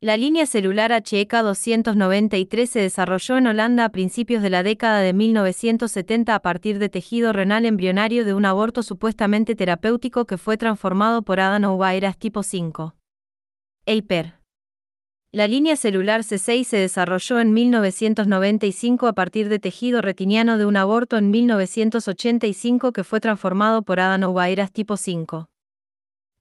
La 0.01 0.19
línea 0.19 0.45
celular 0.45 0.93
HEK 0.93 1.33
293 1.33 2.69
se 2.69 2.81
desarrolló 2.81 3.39
en 3.39 3.47
Holanda 3.47 3.87
a 3.87 3.89
principios 3.89 4.43
de 4.43 4.51
la 4.51 4.63
década 4.63 5.01
de 5.01 5.15
1970 5.15 6.35
a 6.35 6.41
partir 6.41 6.79
de 6.79 6.91
tejido 6.91 7.33
renal 7.33 7.65
embrionario 7.65 8.27
de 8.27 8.35
un 8.35 8.45
aborto 8.45 8.83
supuestamente 8.83 9.55
terapéutico 9.55 10.27
que 10.27 10.37
fue 10.37 10.59
transformado 10.59 11.23
por 11.23 11.41
adenovirus 11.41 12.19
tipo 12.19 12.43
5. 12.43 12.95
El 13.87 14.05
PER. 14.05 14.36
La 15.33 15.49
línea 15.49 15.77
celular 15.77 16.23
C6 16.23 16.65
se 16.65 16.77
desarrolló 16.77 17.41
en 17.41 17.53
1995 17.53 19.09
a 19.09 19.13
partir 19.13 19.49
de 19.49 19.59
tejido 19.59 20.01
retiniano 20.01 20.57
de 20.57 20.67
un 20.67 20.77
aborto 20.77 21.17
en 21.17 21.31
1985 21.31 22.93
que 22.93 23.05
fue 23.05 23.21
transformado 23.21 23.83
por 23.83 23.99
adenovirus 24.01 24.71
tipo 24.73 24.97
5. 24.97 25.51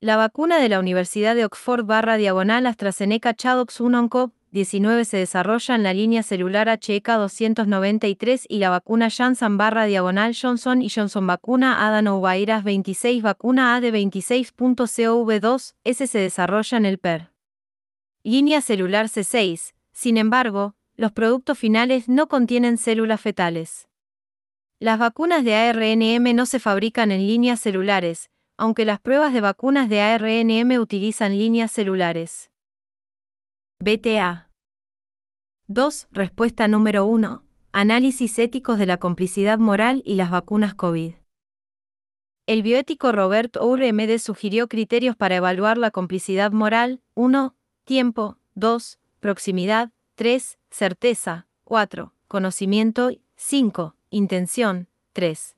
La 0.02 0.17
vacuna 0.17 0.60
de 0.60 0.69
la 0.69 0.80
Universidad 0.80 1.36
de 1.36 1.45
Oxford 1.45 1.84
barra 1.84 2.15
diagonal 2.15 2.67
AstraZeneca 2.67 3.34
Chadox 3.34 3.82
1 3.82 4.08
cov 4.10 4.32
19 4.52 5.04
se 5.04 5.17
desarrolla 5.17 5.76
en 5.76 5.84
la 5.84 5.93
línea 5.93 6.21
celular 6.21 6.69
HEK 6.69 7.08
293 7.08 8.45
y 8.48 8.60
la 8.60 8.69
vacuna 8.69 9.10
Janssen 9.10 9.58
barra 9.58 9.86
diagonal 9.86 10.36
Johnson 10.39 10.82
y 10.82 10.89
Johnson 10.89 11.26
vacuna 11.26 11.86
adenovirus 11.88 12.63
26 12.63 13.24
vacuna 13.24 13.78
AD26.COV2 13.80 15.74
S 15.84 16.08
se 16.08 16.19
desarrolla 16.19 16.78
en 16.78 16.86
el 16.86 17.00
PER 17.00 17.35
línea 18.26 18.60
celular 18.62 19.06
C6, 19.06 19.76
sin 19.94 20.18
embargo, 20.18 20.74
los 20.96 21.12
productos 21.12 21.60
finales 21.60 22.10
no 22.10 22.28
contienen 22.28 22.80
células 22.80 23.22
fetales. 23.22 23.88
Las 24.80 24.98
vacunas 24.98 25.44
de 25.44 25.54
ARNM 25.54 26.36
no 26.36 26.48
se 26.48 26.60
fabrican 26.60 27.12
en 27.12 27.28
líneas 27.28 27.60
celulares, 27.60 28.32
aunque 28.58 28.84
las 28.84 29.00
pruebas 29.00 29.32
de 29.32 29.42
vacunas 29.42 29.90
de 29.90 30.02
ARNM 30.02 30.72
utilizan 30.80 31.38
líneas 31.38 31.72
celulares. 31.72 32.50
BTA 33.80 34.50
2. 35.68 36.08
Respuesta 36.10 36.68
número 36.68 37.06
1. 37.06 37.44
Análisis 37.74 38.40
éticos 38.40 38.80
de 38.80 38.88
la 38.88 38.98
complicidad 38.98 39.60
moral 39.60 40.02
y 40.04 40.16
las 40.16 40.32
vacunas 40.32 40.74
COVID. 40.74 41.14
El 42.48 42.64
bioético 42.64 43.12
Robert 43.12 43.56
Ouremede 43.58 44.18
sugirió 44.18 44.68
criterios 44.68 45.16
para 45.16 45.36
evaluar 45.36 45.78
la 45.78 45.92
complicidad 45.92 46.52
moral. 46.52 47.04
1 47.14 47.56
tiempo, 47.86 48.38
2. 48.56 49.00
Proximidad, 49.19 49.91
3. 50.15 50.58
Certeza, 50.69 51.48
4. 51.63 52.13
Conocimiento, 52.28 53.12
5. 53.36 53.95
Intención, 54.10 54.89
3. 55.13 55.56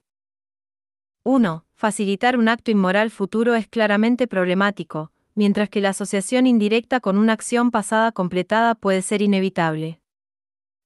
1. 1.23 1.65
Facilitar 1.73 2.37
un 2.37 2.49
acto 2.49 2.69
inmoral 2.69 3.11
futuro 3.11 3.55
es 3.55 3.67
claramente 3.67 4.27
problemático, 4.27 5.11
mientras 5.35 5.69
que 5.69 5.79
la 5.79 5.89
asociación 5.89 6.47
indirecta 6.47 6.99
con 6.99 7.17
una 7.17 7.33
acción 7.33 7.71
pasada 7.71 8.11
completada 8.11 8.75
puede 8.75 9.01
ser 9.01 9.21
inevitable. 9.21 10.01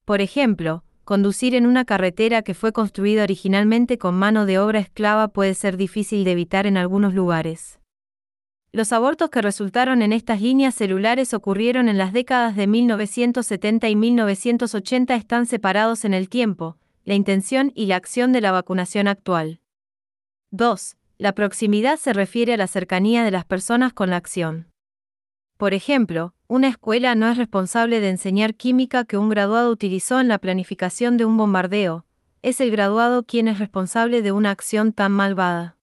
Por 0.04 0.20
ejemplo, 0.20 0.84
conducir 1.04 1.54
en 1.54 1.66
una 1.66 1.84
carretera 1.84 2.42
que 2.42 2.54
fue 2.54 2.72
construida 2.72 3.24
originalmente 3.24 3.98
con 3.98 4.14
mano 4.14 4.46
de 4.46 4.58
obra 4.58 4.78
esclava 4.78 5.28
puede 5.28 5.54
ser 5.54 5.76
difícil 5.76 6.22
de 6.24 6.32
evitar 6.32 6.66
en 6.66 6.76
algunos 6.76 7.14
lugares. 7.14 7.81
Los 8.74 8.90
abortos 8.94 9.28
que 9.28 9.42
resultaron 9.42 10.00
en 10.00 10.14
estas 10.14 10.40
líneas 10.40 10.74
celulares 10.74 11.34
ocurrieron 11.34 11.90
en 11.90 11.98
las 11.98 12.14
décadas 12.14 12.56
de 12.56 12.66
1970 12.66 13.86
y 13.90 13.96
1980 13.96 15.14
están 15.14 15.44
separados 15.44 16.06
en 16.06 16.14
el 16.14 16.30
tiempo, 16.30 16.78
la 17.04 17.12
intención 17.12 17.70
y 17.74 17.84
la 17.84 17.96
acción 17.96 18.32
de 18.32 18.40
la 18.40 18.50
vacunación 18.50 19.08
actual. 19.08 19.60
2. 20.52 20.96
La 21.18 21.34
proximidad 21.34 21.98
se 21.98 22.14
refiere 22.14 22.54
a 22.54 22.56
la 22.56 22.66
cercanía 22.66 23.24
de 23.24 23.30
las 23.30 23.44
personas 23.44 23.92
con 23.92 24.08
la 24.08 24.16
acción. 24.16 24.68
Por 25.58 25.74
ejemplo, 25.74 26.32
una 26.48 26.68
escuela 26.68 27.14
no 27.14 27.28
es 27.28 27.36
responsable 27.36 28.00
de 28.00 28.08
enseñar 28.08 28.54
química 28.54 29.04
que 29.04 29.18
un 29.18 29.28
graduado 29.28 29.70
utilizó 29.70 30.18
en 30.18 30.28
la 30.28 30.38
planificación 30.38 31.18
de 31.18 31.26
un 31.26 31.36
bombardeo, 31.36 32.06
es 32.40 32.58
el 32.62 32.70
graduado 32.70 33.24
quien 33.24 33.48
es 33.48 33.58
responsable 33.58 34.22
de 34.22 34.32
una 34.32 34.50
acción 34.50 34.94
tan 34.94 35.12
malvada. 35.12 35.76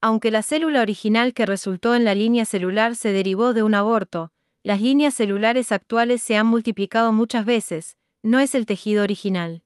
Aunque 0.00 0.30
la 0.30 0.42
célula 0.42 0.82
original 0.82 1.34
que 1.34 1.46
resultó 1.46 1.94
en 1.94 2.04
la 2.04 2.14
línea 2.14 2.44
celular 2.44 2.96
se 2.96 3.12
derivó 3.12 3.54
de 3.54 3.62
un 3.62 3.74
aborto, 3.74 4.30
las 4.62 4.80
líneas 4.80 5.14
celulares 5.14 5.72
actuales 5.72 6.22
se 6.22 6.36
han 6.36 6.46
multiplicado 6.46 7.12
muchas 7.12 7.44
veces, 7.44 7.96
no 8.22 8.40
es 8.40 8.54
el 8.54 8.66
tejido 8.66 9.02
original. 9.02 9.62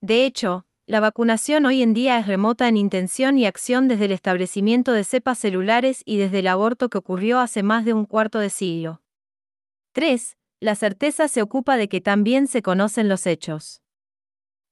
De 0.00 0.26
hecho, 0.26 0.66
la 0.86 1.00
vacunación 1.00 1.64
hoy 1.64 1.80
en 1.80 1.94
día 1.94 2.18
es 2.18 2.26
remota 2.26 2.68
en 2.68 2.76
intención 2.76 3.38
y 3.38 3.46
acción 3.46 3.88
desde 3.88 4.04
el 4.04 4.12
establecimiento 4.12 4.92
de 4.92 5.04
cepas 5.04 5.38
celulares 5.38 6.02
y 6.04 6.18
desde 6.18 6.40
el 6.40 6.46
aborto 6.48 6.90
que 6.90 6.98
ocurrió 6.98 7.38
hace 7.38 7.62
más 7.62 7.86
de 7.86 7.94
un 7.94 8.04
cuarto 8.04 8.38
de 8.38 8.50
siglo. 8.50 9.00
3. 9.92 10.36
La 10.60 10.74
certeza 10.74 11.28
se 11.28 11.40
ocupa 11.40 11.78
de 11.78 11.88
que 11.88 12.02
también 12.02 12.48
se 12.48 12.60
conocen 12.60 13.08
los 13.08 13.26
hechos. 13.26 13.80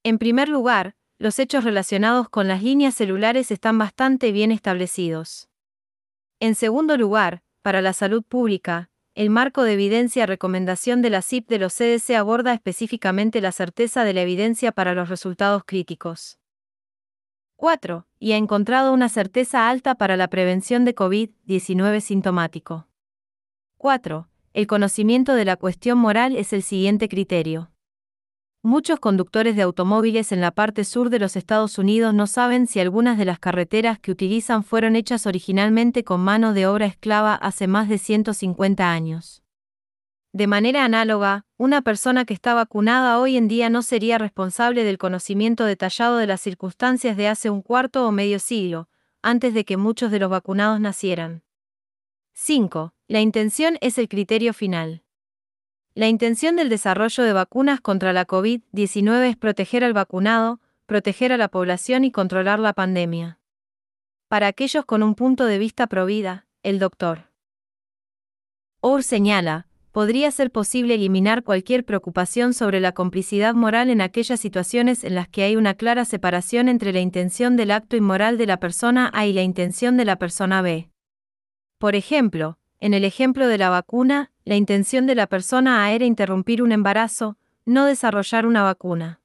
En 0.03 0.19
primer 0.19 0.49
lugar, 0.49 0.95
los 1.23 1.39
hechos 1.39 1.63
relacionados 1.63 2.27
con 2.27 2.49
las 2.49 2.61
líneas 2.61 2.95
celulares 2.95 3.49
están 3.49 3.77
bastante 3.77 4.33
bien 4.33 4.51
establecidos. 4.51 5.47
En 6.41 6.53
segundo 6.53 6.97
lugar, 6.97 7.43
para 7.61 7.81
la 7.81 7.93
salud 7.93 8.23
pública, 8.23 8.89
el 9.15 9.29
marco 9.29 9.63
de 9.63 9.71
evidencia 9.71 10.25
recomendación 10.25 11.01
de 11.01 11.09
la 11.09 11.21
CIP 11.21 11.47
de 11.47 11.59
los 11.59 11.75
CDC 11.75 12.15
aborda 12.17 12.53
específicamente 12.53 13.39
la 13.39 13.53
certeza 13.53 14.03
de 14.03 14.11
la 14.11 14.19
evidencia 14.19 14.73
para 14.73 14.93
los 14.93 15.07
resultados 15.07 15.63
críticos. 15.65 16.39
4. 17.55 18.05
Y 18.19 18.33
ha 18.33 18.35
encontrado 18.35 18.91
una 18.91 19.07
certeza 19.07 19.69
alta 19.69 19.95
para 19.95 20.17
la 20.17 20.27
prevención 20.27 20.83
de 20.83 20.93
COVID-19 20.93 22.01
sintomático. 22.01 22.89
4. 23.77 24.27
El 24.51 24.67
conocimiento 24.67 25.35
de 25.35 25.45
la 25.45 25.55
cuestión 25.55 25.99
moral 25.99 26.35
es 26.35 26.51
el 26.51 26.63
siguiente 26.63 27.07
criterio. 27.07 27.72
Muchos 28.65 29.01
conductores 29.01 29.57
de 29.57 29.61
automóviles 29.61 30.31
en 30.31 30.39
la 30.39 30.51
parte 30.51 30.85
sur 30.85 31.09
de 31.09 31.19
los 31.19 31.35
Estados 31.35 31.77
Unidos 31.77 32.13
no 32.13 32.27
saben 32.27 32.65
si 32.65 32.79
algunas 32.79 33.17
de 33.17 33.25
las 33.25 33.37
carreteras 33.37 33.99
que 33.99 34.09
utilizan 34.09 34.63
fueron 34.63 34.95
hechas 34.95 35.25
originalmente 35.25 36.05
con 36.05 36.21
mano 36.21 36.53
de 36.53 36.65
obra 36.65 36.85
esclava 36.85 37.35
hace 37.35 37.67
más 37.67 37.89
de 37.89 37.97
150 37.97 38.89
años. 38.89 39.43
De 40.31 40.47
manera 40.47 40.85
análoga, 40.85 41.45
una 41.57 41.81
persona 41.81 42.23
que 42.23 42.33
está 42.33 42.53
vacunada 42.53 43.19
hoy 43.19 43.35
en 43.35 43.49
día 43.49 43.69
no 43.69 43.81
sería 43.81 44.17
responsable 44.17 44.85
del 44.85 44.97
conocimiento 44.97 45.65
detallado 45.65 46.15
de 46.15 46.27
las 46.27 46.39
circunstancias 46.39 47.17
de 47.17 47.27
hace 47.27 47.49
un 47.49 47.61
cuarto 47.61 48.07
o 48.07 48.13
medio 48.13 48.39
siglo, 48.39 48.87
antes 49.21 49.53
de 49.53 49.65
que 49.65 49.75
muchos 49.75 50.09
de 50.09 50.19
los 50.19 50.29
vacunados 50.29 50.79
nacieran. 50.79 51.43
5. 52.31 52.93
La 53.09 53.19
intención 53.19 53.77
es 53.81 53.97
el 53.97 54.07
criterio 54.07 54.53
final. 54.53 55.02
La 55.95 56.07
intención 56.07 56.55
del 56.55 56.69
desarrollo 56.69 57.23
de 57.23 57.33
vacunas 57.33 57.79
contra 57.79 58.13
la 58.13 58.25
COVID-19 58.25 59.29
es 59.29 59.37
proteger 59.37 59.83
al 59.83 59.93
vacunado, 59.93 60.59
proteger 60.87 61.31
a 61.31 61.37
la 61.37 61.49
población 61.49 62.03
y 62.03 62.11
controlar 62.11 62.59
la 62.59 62.73
pandemia. 62.73 63.37
Para 64.27 64.47
aquellos 64.47 64.85
con 64.85 65.03
un 65.03 65.13
punto 65.13 65.45
de 65.45 65.59
vista 65.59 65.85
provida, 65.85 66.47
el 66.63 66.79
doctor 66.79 67.29
Orr 68.79 69.03
señala, 69.03 69.67
podría 69.91 70.31
ser 70.31 70.49
posible 70.49 70.95
eliminar 70.95 71.43
cualquier 71.43 71.85
preocupación 71.85 72.55
sobre 72.55 72.79
la 72.79 72.93
complicidad 72.93 73.53
moral 73.53 73.91
en 73.91 74.01
aquellas 74.01 74.39
situaciones 74.39 75.03
en 75.03 75.13
las 75.13 75.27
que 75.27 75.43
hay 75.43 75.55
una 75.55 75.75
clara 75.75 76.05
separación 76.05 76.69
entre 76.69 76.91
la 76.91 77.01
intención 77.01 77.55
del 77.55 77.69
acto 77.69 77.95
inmoral 77.95 78.39
de 78.39 78.47
la 78.47 78.57
persona 78.57 79.11
A 79.13 79.27
y 79.27 79.33
la 79.33 79.43
intención 79.43 79.95
de 79.95 80.05
la 80.05 80.15
persona 80.15 80.63
B. 80.63 80.89
Por 81.77 81.93
ejemplo, 81.93 82.57
en 82.79 82.95
el 82.95 83.05
ejemplo 83.05 83.47
de 83.47 83.59
la 83.59 83.69
vacuna, 83.69 84.31
la 84.45 84.55
intención 84.55 85.07
de 85.07 85.15
la 85.15 85.27
persona 85.27 85.85
A 85.85 85.91
era 85.93 86.05
interrumpir 86.05 86.61
un 86.61 86.71
embarazo, 86.71 87.37
no 87.65 87.85
desarrollar 87.85 88.45
una 88.45 88.63
vacuna. 88.63 89.21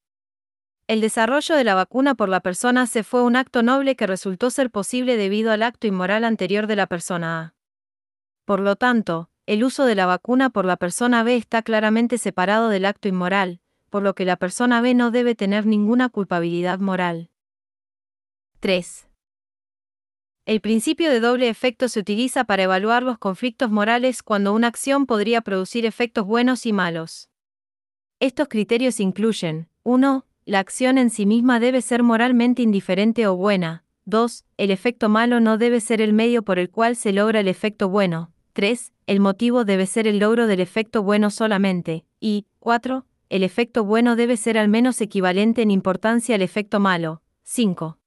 El 0.87 1.01
desarrollo 1.01 1.55
de 1.57 1.65
la 1.65 1.75
vacuna 1.75 2.15
por 2.15 2.29
la 2.29 2.41
persona 2.41 2.87
C 2.87 3.03
fue 3.03 3.23
un 3.23 3.37
acto 3.37 3.63
noble 3.63 3.97
que 3.97 4.07
resultó 4.07 4.51
ser 4.51 4.71
posible 4.71 5.17
debido 5.17 5.51
al 5.51 5.63
acto 5.63 5.87
inmoral 5.87 6.25
anterior 6.25 6.67
de 6.67 6.77
la 6.77 6.87
persona 6.87 7.41
A. 7.41 7.55
Por 8.45 8.61
lo 8.61 8.77
tanto, 8.77 9.29
el 9.47 9.65
uso 9.65 9.85
de 9.85 9.95
la 9.95 10.07
vacuna 10.07 10.51
por 10.51 10.65
la 10.65 10.77
persona 10.77 11.25
B 11.25 11.37
está 11.37 11.63
claramente 11.63 12.17
separado 12.17 12.69
del 12.69 12.85
acto 12.85 13.09
inmoral, 13.09 13.61
por 13.91 14.03
lo 14.03 14.15
que 14.15 14.25
la 14.25 14.37
persona 14.37 14.81
B 14.81 14.95
no 14.95 15.11
debe 15.11 15.35
tener 15.35 15.67
ninguna 15.67 16.09
culpabilidad 16.09 16.79
moral. 16.79 17.31
3. 18.61 19.08
El 20.49 20.63
principio 20.63 21.11
de 21.11 21.21
doble 21.21 21.51
efecto 21.51 21.91
se 21.91 22.01
utiliza 22.01 22.45
para 22.45 22.63
evaluar 22.63 23.03
los 23.03 23.19
conflictos 23.19 23.71
morales 23.71 24.23
cuando 24.23 24.55
una 24.55 24.69
acción 24.69 25.05
podría 25.05 25.43
producir 25.43 25.85
efectos 25.85 26.25
buenos 26.25 26.65
y 26.65 26.73
malos. 26.73 27.29
Estos 28.19 28.49
criterios 28.49 28.99
incluyen 28.99 29.69
1. 29.83 30.25
La 30.47 30.59
acción 30.61 30.97
en 30.97 31.11
sí 31.11 31.27
misma 31.27 31.61
debe 31.61 31.83
ser 31.83 32.03
moralmente 32.03 32.63
indiferente 32.63 33.27
o 33.27 33.37
buena. 33.37 33.85
2. 34.07 34.47
El 34.57 34.71
efecto 34.71 35.11
malo 35.11 35.39
no 35.41 35.59
debe 35.59 35.81
ser 35.81 36.01
el 36.01 36.15
medio 36.15 36.43
por 36.43 36.59
el 36.59 36.71
cual 36.71 36.97
se 36.97 37.13
logra 37.13 37.41
el 37.41 37.49
efecto 37.49 37.91
bueno. 37.91 38.33
3. 38.55 38.95
El 39.07 39.21
motivo 39.21 39.67
debe 39.67 39.85
ser 39.85 40.07
el 40.07 40.19
logro 40.19 40.47
del 40.47 40.61
efecto 40.61 41.03
bueno 41.03 41.29
solamente. 41.29 42.07
Y 42.21 42.47
4. 42.61 43.05
El 43.29 43.43
efecto 43.43 43.85
bueno 43.85 44.17
debe 44.17 44.39
ser 44.39 44.57
al 44.57 44.69
menos 44.69 45.03
equivalente 45.03 45.61
en 45.61 45.71
importancia 45.71 46.37
al 46.37 46.41
efecto 46.41 46.81
malo. 46.81 47.21
5. 47.43 47.98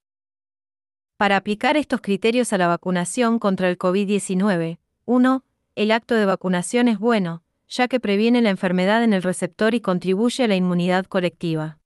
Para 1.21 1.37
aplicar 1.37 1.77
estos 1.77 2.01
criterios 2.01 2.51
a 2.51 2.57
la 2.57 2.65
vacunación 2.65 3.37
contra 3.37 3.69
el 3.69 3.77
COVID-19, 3.77 4.79
1. 5.05 5.43
El 5.75 5.91
acto 5.91 6.15
de 6.15 6.25
vacunación 6.25 6.87
es 6.87 6.97
bueno, 6.97 7.43
ya 7.69 7.87
que 7.87 7.99
previene 7.99 8.41
la 8.41 8.49
enfermedad 8.49 9.03
en 9.03 9.13
el 9.13 9.21
receptor 9.21 9.75
y 9.75 9.81
contribuye 9.81 10.43
a 10.43 10.47
la 10.47 10.55
inmunidad 10.55 11.05
colectiva. 11.05 11.77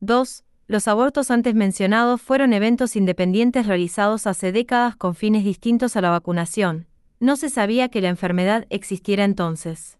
2. 0.00 0.44
Los 0.66 0.86
abortos 0.86 1.30
antes 1.30 1.54
mencionados 1.54 2.20
fueron 2.20 2.52
eventos 2.52 2.94
independientes 2.94 3.66
realizados 3.66 4.26
hace 4.26 4.52
décadas 4.52 4.96
con 4.96 5.14
fines 5.14 5.44
distintos 5.44 5.96
a 5.96 6.02
la 6.02 6.10
vacunación. 6.10 6.86
No 7.20 7.36
se 7.36 7.48
sabía 7.48 7.88
que 7.88 8.02
la 8.02 8.10
enfermedad 8.10 8.66
existiera 8.68 9.24
entonces. 9.24 9.98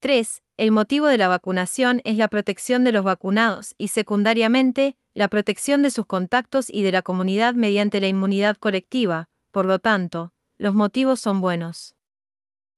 3. 0.00 0.42
El 0.56 0.72
motivo 0.72 1.06
de 1.06 1.16
la 1.16 1.28
vacunación 1.28 2.00
es 2.02 2.16
la 2.16 2.26
protección 2.26 2.82
de 2.82 2.90
los 2.90 3.04
vacunados 3.04 3.76
y, 3.78 3.86
secundariamente, 3.86 4.96
la 5.14 5.28
protección 5.28 5.82
de 5.82 5.90
sus 5.90 6.06
contactos 6.06 6.70
y 6.70 6.82
de 6.82 6.92
la 6.92 7.02
comunidad 7.02 7.54
mediante 7.54 8.00
la 8.00 8.08
inmunidad 8.08 8.56
colectiva, 8.56 9.28
por 9.50 9.66
lo 9.66 9.78
tanto, 9.78 10.32
los 10.56 10.74
motivos 10.74 11.20
son 11.20 11.40
buenos. 11.40 11.94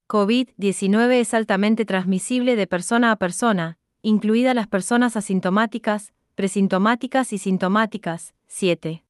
COVID-19 0.10 1.22
es 1.22 1.34
altamente 1.34 1.86
transmisible 1.86 2.58
de 2.58 2.68
persona 2.68 3.14
a 3.14 3.16
persona, 3.16 3.78
incluidas 4.02 4.54
las 4.54 4.68
personas 4.68 5.16
asintomáticas, 5.16 6.12
presintomáticas 6.36 7.32
y 7.32 7.38
sintomáticas. 7.38 8.34
7. 8.48 9.06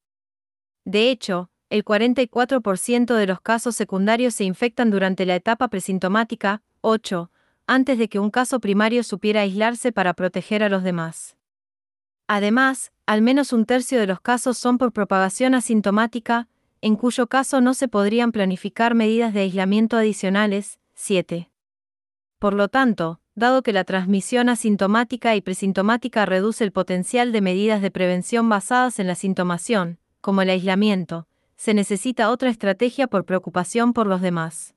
De 0.85 1.09
hecho, 1.09 1.49
el 1.69 1.83
44% 1.83 3.15
de 3.15 3.27
los 3.27 3.41
casos 3.41 3.75
secundarios 3.75 4.33
se 4.33 4.45
infectan 4.45 4.89
durante 4.89 5.25
la 5.25 5.35
etapa 5.35 5.67
presintomática, 5.67 6.61
8, 6.81 7.29
antes 7.67 7.97
de 7.97 8.07
que 8.07 8.19
un 8.19 8.31
caso 8.31 8.59
primario 8.59 9.03
supiera 9.03 9.41
aislarse 9.41 9.91
para 9.91 10.13
proteger 10.13 10.63
a 10.63 10.69
los 10.69 10.83
demás. 10.83 11.35
Además, 12.27 12.91
al 13.05 13.21
menos 13.21 13.53
un 13.53 13.65
tercio 13.65 13.99
de 13.99 14.07
los 14.07 14.21
casos 14.21 14.57
son 14.57 14.77
por 14.77 14.93
propagación 14.93 15.55
asintomática, 15.55 16.47
en 16.81 16.95
cuyo 16.95 17.27
caso 17.27 17.61
no 17.61 17.73
se 17.73 17.87
podrían 17.87 18.31
planificar 18.31 18.95
medidas 18.95 19.33
de 19.33 19.41
aislamiento 19.41 19.97
adicionales. 19.97 20.79
7. 20.93 21.49
Por 22.39 22.53
lo 22.53 22.67
tanto, 22.69 23.19
dado 23.35 23.61
que 23.61 23.73
la 23.73 23.83
transmisión 23.83 24.49
asintomática 24.49 25.35
y 25.35 25.41
presintomática 25.41 26.25
reduce 26.25 26.63
el 26.63 26.71
potencial 26.71 27.31
de 27.31 27.41
medidas 27.41 27.81
de 27.81 27.91
prevención 27.91 28.47
basadas 28.49 28.99
en 28.99 29.07
la 29.07 29.15
sintomación, 29.15 29.99
como 30.21 30.41
el 30.41 30.49
aislamiento, 30.49 31.27
se 31.57 31.73
necesita 31.73 32.29
otra 32.29 32.49
estrategia 32.49 33.07
por 33.07 33.25
preocupación 33.25 33.91
por 33.91 34.07
los 34.07 34.21
demás. 34.21 34.75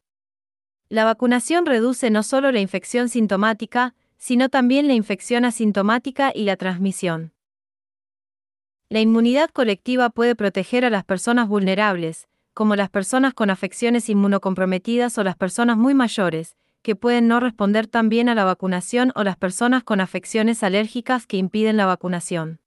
La 0.89 1.05
vacunación 1.05 1.67
reduce 1.67 2.11
no 2.11 2.23
solo 2.25 2.51
la 2.51 2.61
infección 2.61 3.09
sintomática, 3.09 3.95
sino 4.17 4.49
también 4.49 4.89
la 4.89 4.95
infección 4.95 5.45
asintomática 5.45 6.33
y 6.35 6.45
la 6.45 6.57
transmisión. 6.57 7.33
La 8.89 9.01
inmunidad 9.01 9.51
colectiva 9.51 10.11
puede 10.11 10.35
proteger 10.35 10.85
a 10.85 10.91
las 10.91 11.05
personas 11.05 11.49
vulnerables, 11.49 12.29
como 12.55 12.75
las 12.75 12.91
personas 12.91 13.35
con 13.35 13.51
afecciones 13.51 14.09
inmunocomprometidas 14.09 15.17
o 15.17 15.23
las 15.23 15.37
personas 15.37 15.77
muy 15.77 15.95
mayores, 15.95 16.57
que 16.83 16.97
pueden 16.97 17.29
no 17.29 17.41
responder 17.41 17.87
tan 17.87 18.09
bien 18.09 18.29
a 18.29 18.35
la 18.35 18.45
vacunación 18.45 19.13
o 19.15 19.23
las 19.23 19.37
personas 19.37 19.85
con 19.85 20.01
afecciones 20.01 20.63
alérgicas 20.63 21.27
que 21.27 21.37
impiden 21.37 21.77
la 21.77 21.87
vacunación. 21.87 22.61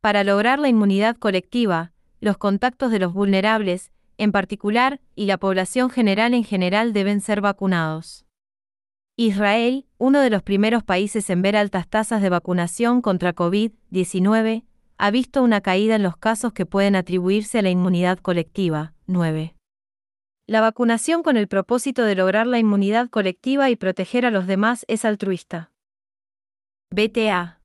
Para 0.00 0.24
lograr 0.24 0.58
la 0.58 0.68
inmunidad 0.68 1.16
colectiva, 1.16 1.92
los 2.20 2.36
contactos 2.36 2.90
de 2.90 2.98
los 2.98 3.12
vulnerables, 3.12 3.90
en 4.18 4.32
particular, 4.32 5.00
y 5.14 5.24
la 5.24 5.38
población 5.38 5.88
general 5.88 6.34
en 6.34 6.44
general 6.44 6.92
deben 6.92 7.20
ser 7.20 7.40
vacunados. 7.40 8.26
Israel, 9.16 9.86
uno 9.98 10.20
de 10.20 10.30
los 10.30 10.42
primeros 10.42 10.82
países 10.84 11.28
en 11.30 11.42
ver 11.42 11.56
altas 11.56 11.88
tasas 11.88 12.22
de 12.22 12.28
vacunación 12.28 13.02
contra 13.02 13.34
COVID-19, 13.34 14.64
ha 14.98 15.10
visto 15.10 15.42
una 15.42 15.62
caída 15.62 15.96
en 15.96 16.02
los 16.02 16.16
casos 16.16 16.52
que 16.52 16.66
pueden 16.66 16.94
atribuirse 16.94 17.58
a 17.58 17.62
la 17.62 17.70
inmunidad 17.70 18.18
colectiva. 18.18 18.92
9. 19.06 19.54
La 20.46 20.60
vacunación 20.60 21.22
con 21.22 21.36
el 21.36 21.48
propósito 21.48 22.04
de 22.04 22.14
lograr 22.14 22.46
la 22.46 22.58
inmunidad 22.58 23.08
colectiva 23.08 23.70
y 23.70 23.76
proteger 23.76 24.26
a 24.26 24.30
los 24.30 24.46
demás 24.46 24.84
es 24.88 25.04
altruista. 25.04 25.70
BTA 26.90 27.60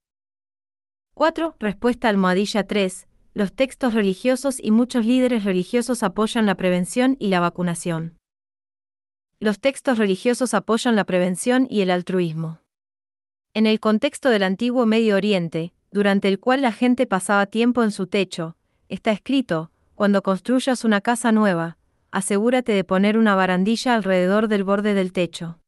4. 1.13 1.55
Respuesta 1.59 2.09
almohadilla 2.09 2.67
3 2.67 3.07
los 3.35 3.53
textos 3.53 3.93
religiosos 3.93 4.59
y 4.63 4.71
muchos 4.71 5.05
líderes 5.05 5.43
religiosos 5.43 6.03
apoyan 6.03 6.45
la 6.45 6.55
prevención 6.55 7.17
y 7.19 7.27
la 7.27 7.41
vacunación. 7.41 8.17
Los 9.41 9.59
textos 9.59 9.97
religiosos 9.97 10.53
apoyan 10.53 10.95
la 10.95 11.03
prevención 11.03 11.67
y 11.69 11.81
el 11.81 11.91
altruismo. 11.91 12.61
En 13.53 13.67
el 13.67 13.81
contexto 13.81 14.29
del 14.29 14.43
antiguo 14.43 14.85
Medio 14.85 15.17
Oriente, 15.17 15.73
durante 15.91 16.29
el 16.29 16.39
cual 16.39 16.61
la 16.61 16.71
gente 16.71 17.07
pasaba 17.07 17.45
tiempo 17.45 17.83
en 17.83 17.91
su 17.91 18.07
techo, 18.07 18.55
está 18.87 19.11
escrito, 19.11 19.69
cuando 19.95 20.23
construyas 20.23 20.85
una 20.85 21.01
casa 21.01 21.33
nueva, 21.33 21.77
asegúrate 22.11 22.71
de 22.71 22.85
poner 22.85 23.17
una 23.17 23.35
barandilla 23.35 23.95
alrededor 23.95 24.47
del 24.47 24.63
borde 24.63 24.93
del 24.93 25.11
techo. 25.11 25.59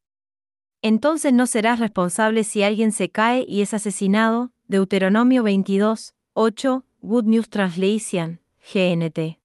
Entonces 0.82 1.34
no 1.34 1.45
serás 1.45 1.80
responsable 1.80 2.45
si 2.45 2.63
alguien 2.63 2.93
se 2.93 3.10
cae 3.10 3.45
y 3.45 3.62
es 3.62 3.73
asesinado. 3.73 4.53
Deuteronomio 4.69 5.43
22, 5.43 6.13
8, 6.32 6.86
Good 7.02 7.26
News 7.26 7.50
Translation, 7.50 8.42
GNT. 8.74 9.40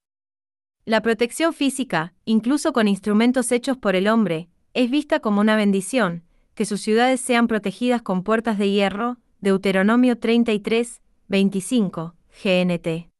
La 0.87 1.03
protección 1.03 1.53
física, 1.53 2.15
incluso 2.25 2.73
con 2.73 2.88
instrumentos 2.88 3.53
hechos 3.53 3.77
por 3.77 3.95
el 3.95 4.09
hombre, 4.09 4.49
es 4.73 4.91
vista 4.91 5.21
como 5.21 5.41
una 5.43 5.55
bendición, 5.55 6.25
que 6.55 6.65
sus 6.65 6.81
ciudades 6.81 7.21
sean 7.21 7.49
protegidas 7.49 8.01
con 8.03 8.23
puertas 8.25 8.59
de 8.59 8.71
hierro. 8.71 9.19
Deuteronomio 9.41 10.19
33, 10.19 11.01
25, 11.29 12.15
GNT. 12.43 13.11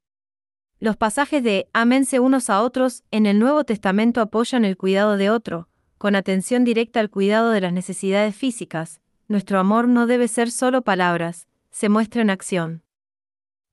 Los 0.79 0.97
pasajes 0.97 1.42
de 1.42 1.68
Amense 1.73 2.21
unos 2.21 2.49
a 2.49 2.62
otros 2.62 3.03
en 3.11 3.27
el 3.27 3.38
Nuevo 3.38 3.64
Testamento 3.64 4.21
apoyan 4.21 4.64
el 4.64 4.77
cuidado 4.77 5.16
de 5.16 5.31
otro, 5.31 5.68
con 5.99 6.14
atención 6.14 6.64
directa 6.64 7.01
al 7.01 7.11
cuidado 7.11 7.51
de 7.51 7.61
las 7.61 7.73
necesidades 7.73 8.35
físicas. 8.35 9.01
Nuestro 9.29 9.59
amor 9.59 9.88
no 9.88 10.07
debe 10.07 10.27
ser 10.27 10.51
solo 10.51 10.83
palabras, 10.83 11.49
se 11.71 11.88
muestra 11.88 12.23
en 12.23 12.31
acción. 12.31 12.82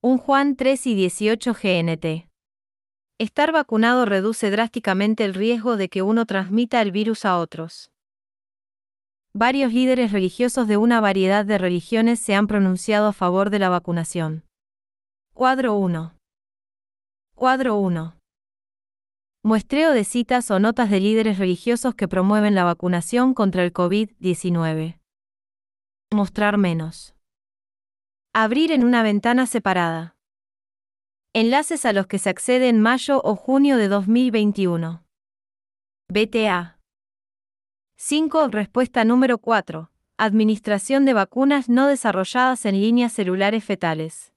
1 0.02 0.16
Juan 0.16 0.56
3 0.56 0.86
y 0.86 0.94
18 0.94 1.52
GNT. 1.52 2.26
Estar 3.18 3.52
vacunado 3.52 4.06
reduce 4.06 4.50
drásticamente 4.50 5.26
el 5.26 5.34
riesgo 5.34 5.76
de 5.76 5.90
que 5.90 6.00
uno 6.00 6.24
transmita 6.24 6.80
el 6.80 6.90
virus 6.90 7.26
a 7.26 7.36
otros. 7.36 7.92
Varios 9.34 9.74
líderes 9.74 10.10
religiosos 10.10 10.66
de 10.68 10.78
una 10.78 11.02
variedad 11.02 11.44
de 11.44 11.58
religiones 11.58 12.18
se 12.18 12.34
han 12.34 12.46
pronunciado 12.46 13.08
a 13.08 13.12
favor 13.12 13.50
de 13.50 13.58
la 13.58 13.68
vacunación. 13.68 14.46
Cuadro 15.34 15.74
1. 15.74 16.14
Cuadro 17.34 17.76
1. 17.76 18.16
Muestreo 19.42 19.92
de 19.92 20.04
citas 20.04 20.50
o 20.50 20.60
notas 20.60 20.88
de 20.88 21.00
líderes 21.00 21.38
religiosos 21.38 21.94
que 21.94 22.08
promueven 22.08 22.54
la 22.54 22.64
vacunación 22.64 23.34
contra 23.34 23.64
el 23.64 23.74
COVID-19. 23.74 24.98
Mostrar 26.10 26.56
menos. 26.56 27.14
Abrir 28.32 28.70
en 28.70 28.84
una 28.84 29.02
ventana 29.02 29.46
separada. 29.46 30.14
Enlaces 31.32 31.84
a 31.84 31.92
los 31.92 32.06
que 32.06 32.18
se 32.20 32.30
accede 32.30 32.68
en 32.68 32.80
mayo 32.80 33.20
o 33.24 33.34
junio 33.34 33.76
de 33.76 33.88
2021. 33.88 35.04
BTA. 36.08 36.78
5. 37.96 38.48
Respuesta 38.48 39.04
número 39.04 39.38
4. 39.38 39.90
Administración 40.16 41.04
de 41.04 41.12
vacunas 41.12 41.68
no 41.68 41.88
desarrolladas 41.88 42.66
en 42.66 42.80
líneas 42.80 43.12
celulares 43.12 43.64
fetales 43.64 44.32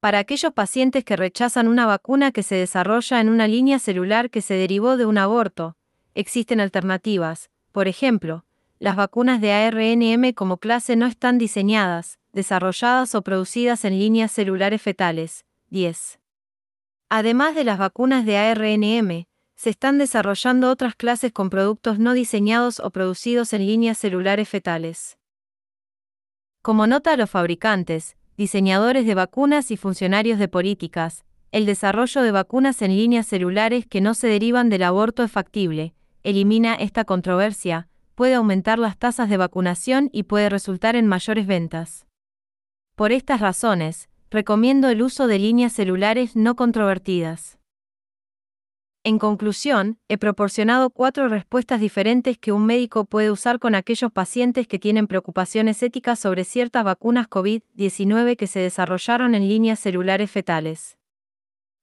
para 0.00 0.20
aquellos 0.20 0.52
pacientes 0.52 1.04
que 1.04 1.16
rechazan 1.16 1.66
una 1.66 1.84
vacuna 1.84 2.30
que 2.30 2.44
se 2.44 2.54
desarrolla 2.54 3.20
en 3.20 3.28
una 3.28 3.48
línea 3.48 3.80
celular 3.80 4.30
que 4.30 4.42
se 4.42 4.54
derivó 4.54 4.96
de 4.96 5.06
un 5.06 5.18
aborto, 5.18 5.76
existen 6.14 6.60
alternativas, 6.60 7.50
por 7.72 7.88
ejemplo, 7.88 8.44
las 8.78 8.94
vacunas 8.94 9.40
de 9.40 9.52
ARNM 9.52 10.32
como 10.34 10.58
clase 10.58 10.94
no 10.94 11.06
están 11.06 11.36
diseñadas, 11.36 12.20
desarrolladas 12.32 13.14
o 13.14 13.22
producidas 13.22 13.84
en 13.84 13.98
líneas 13.98 14.32
celulares 14.32 14.82
fetales. 14.82 15.44
10. 15.70 16.18
Además 17.10 17.54
de 17.54 17.64
las 17.64 17.78
vacunas 17.78 18.24
de 18.24 18.36
ARNM, 18.36 19.26
se 19.54 19.70
están 19.70 19.98
desarrollando 19.98 20.70
otras 20.70 20.94
clases 20.94 21.32
con 21.32 21.50
productos 21.50 21.98
no 21.98 22.12
diseñados 22.12 22.80
o 22.80 22.90
producidos 22.90 23.52
en 23.52 23.66
líneas 23.66 23.98
celulares 23.98 24.48
fetales. 24.48 25.18
Como 26.62 26.86
nota 26.86 27.12
a 27.12 27.16
los 27.16 27.28
fabricantes, 27.28 28.16
diseñadores 28.36 29.06
de 29.06 29.14
vacunas 29.14 29.70
y 29.70 29.76
funcionarios 29.76 30.38
de 30.38 30.48
políticas, 30.48 31.24
el 31.50 31.66
desarrollo 31.66 32.22
de 32.22 32.30
vacunas 32.30 32.82
en 32.82 32.96
líneas 32.96 33.26
celulares 33.26 33.86
que 33.86 34.00
no 34.00 34.14
se 34.14 34.28
derivan 34.28 34.68
del 34.68 34.82
aborto 34.82 35.22
es 35.22 35.32
factible, 35.32 35.94
elimina 36.22 36.74
esta 36.74 37.04
controversia, 37.04 37.88
puede 38.14 38.34
aumentar 38.34 38.78
las 38.78 38.98
tasas 38.98 39.28
de 39.28 39.38
vacunación 39.38 40.10
y 40.12 40.24
puede 40.24 40.50
resultar 40.50 40.94
en 40.94 41.06
mayores 41.06 41.46
ventas. 41.46 42.07
Por 42.98 43.12
estas 43.12 43.40
razones, 43.40 44.08
recomiendo 44.28 44.88
el 44.88 45.02
uso 45.02 45.28
de 45.28 45.38
líneas 45.38 45.72
celulares 45.72 46.34
no 46.34 46.56
controvertidas. 46.56 47.56
En 49.04 49.20
conclusión, 49.20 50.00
he 50.08 50.18
proporcionado 50.18 50.90
cuatro 50.90 51.28
respuestas 51.28 51.80
diferentes 51.80 52.38
que 52.38 52.50
un 52.50 52.66
médico 52.66 53.04
puede 53.04 53.30
usar 53.30 53.60
con 53.60 53.76
aquellos 53.76 54.10
pacientes 54.10 54.66
que 54.66 54.80
tienen 54.80 55.06
preocupaciones 55.06 55.80
éticas 55.84 56.18
sobre 56.18 56.42
ciertas 56.42 56.82
vacunas 56.82 57.28
COVID-19 57.28 58.36
que 58.36 58.48
se 58.48 58.58
desarrollaron 58.58 59.36
en 59.36 59.46
líneas 59.46 59.78
celulares 59.78 60.28
fetales. 60.28 60.98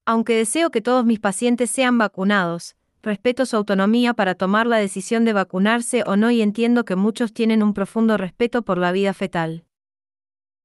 Aunque 0.06 0.36
deseo 0.36 0.70
que 0.70 0.82
todos 0.82 1.06
mis 1.06 1.22
pacientes 1.22 1.72
sean 1.72 1.98
vacunados, 1.98 2.76
respeto 3.02 3.46
su 3.46 3.56
autonomía 3.56 4.16
para 4.16 4.36
tomar 4.36 4.68
la 4.68 4.80
decisión 4.80 5.24
de 5.24 5.32
vacunarse 5.32 6.04
o 6.06 6.18
no 6.18 6.30
y 6.30 6.42
entiendo 6.42 6.84
que 6.84 6.98
muchos 6.98 7.32
tienen 7.32 7.64
un 7.64 7.74
profundo 7.74 8.18
respeto 8.18 8.64
por 8.64 8.78
la 8.78 8.92
vida 8.92 9.14
fetal. 9.14 9.65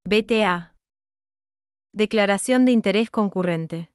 BTA. 0.04 0.74
Declaración 1.92 2.64
de 2.64 2.72
interés 2.72 3.10
concurrente. 3.10 3.90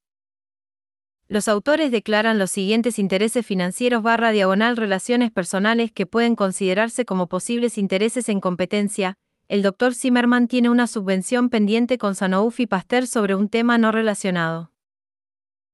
Los 1.28 1.48
autores 1.48 1.92
declaran 1.92 2.38
los 2.38 2.52
siguientes 2.52 3.00
intereses 3.00 3.44
financieros 3.44 4.04
barra 4.04 4.30
diagonal 4.30 4.78
relaciones 4.78 5.32
personales 5.32 5.92
que 5.92 6.06
pueden 6.06 6.36
considerarse 6.36 7.06
como 7.06 7.28
posibles 7.28 7.80
intereses 7.80 8.30
en 8.30 8.40
competencia. 8.40 9.18
El 9.48 9.64
Dr. 9.64 9.96
Zimmerman 9.96 10.48
tiene 10.48 10.70
una 10.70 10.86
subvención 10.86 11.50
pendiente 11.50 11.98
con 11.98 12.14
Sanofi 12.14 12.68
Pasteur 12.68 13.08
sobre 13.08 13.34
un 13.34 13.50
tema 13.50 13.80
no 13.80 13.92
relacionado. 13.92 14.72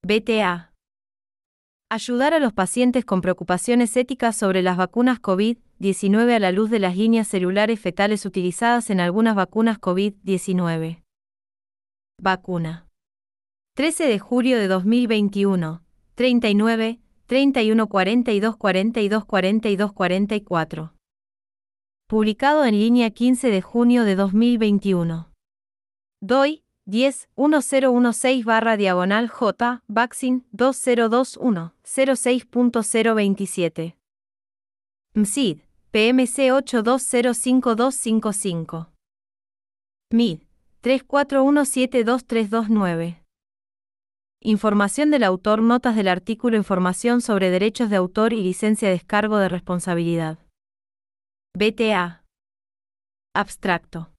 BTA. 0.02 0.71
Ayudar 1.94 2.32
a 2.32 2.38
los 2.38 2.54
pacientes 2.54 3.04
con 3.04 3.20
preocupaciones 3.20 3.94
éticas 3.98 4.34
sobre 4.34 4.62
las 4.62 4.78
vacunas 4.78 5.20
COVID-19 5.20 6.36
a 6.36 6.38
la 6.38 6.50
luz 6.50 6.70
de 6.70 6.78
las 6.78 6.96
líneas 6.96 7.28
celulares 7.28 7.78
fetales 7.78 8.24
utilizadas 8.24 8.88
en 8.88 8.98
algunas 8.98 9.34
vacunas 9.34 9.78
COVID-19. 9.78 11.02
Vacuna. 12.18 12.88
13 13.74 14.06
de 14.06 14.18
julio 14.18 14.58
de 14.58 14.68
2021, 14.68 15.82
39, 16.14 16.98
31 17.26 17.86
42 17.86 18.56
42 18.56 19.24
42 19.26 19.92
44. 19.92 20.94
Publicado 22.08 22.64
en 22.64 22.78
línea 22.78 23.10
15 23.10 23.50
de 23.50 23.60
junio 23.60 24.04
de 24.04 24.16
2021. 24.16 25.30
DOI 26.22 26.61
10 26.86 27.28
1016 27.36 28.44
barra 28.44 28.76
diagonal 28.76 29.28
J 29.28 29.82
Vaccine 29.86 30.42
2021 30.52 31.74
06.027. 31.84 33.94
MSID 35.14 35.60
PMC 35.92 36.50
82052555. 36.52 38.88
MID 40.10 40.40
34172329. 40.82 43.22
Información 44.40 45.10
del 45.10 45.22
autor 45.22 45.62
Notas 45.62 45.94
del 45.94 46.08
artículo 46.08 46.56
Información 46.56 47.20
sobre 47.20 47.50
derechos 47.50 47.90
de 47.90 47.96
autor 47.96 48.32
y 48.32 48.42
licencia 48.42 48.88
de 48.88 48.94
descargo 48.94 49.38
de 49.38 49.48
responsabilidad. 49.48 50.40
BTA. 51.54 52.24
Abstracto. 53.34 54.11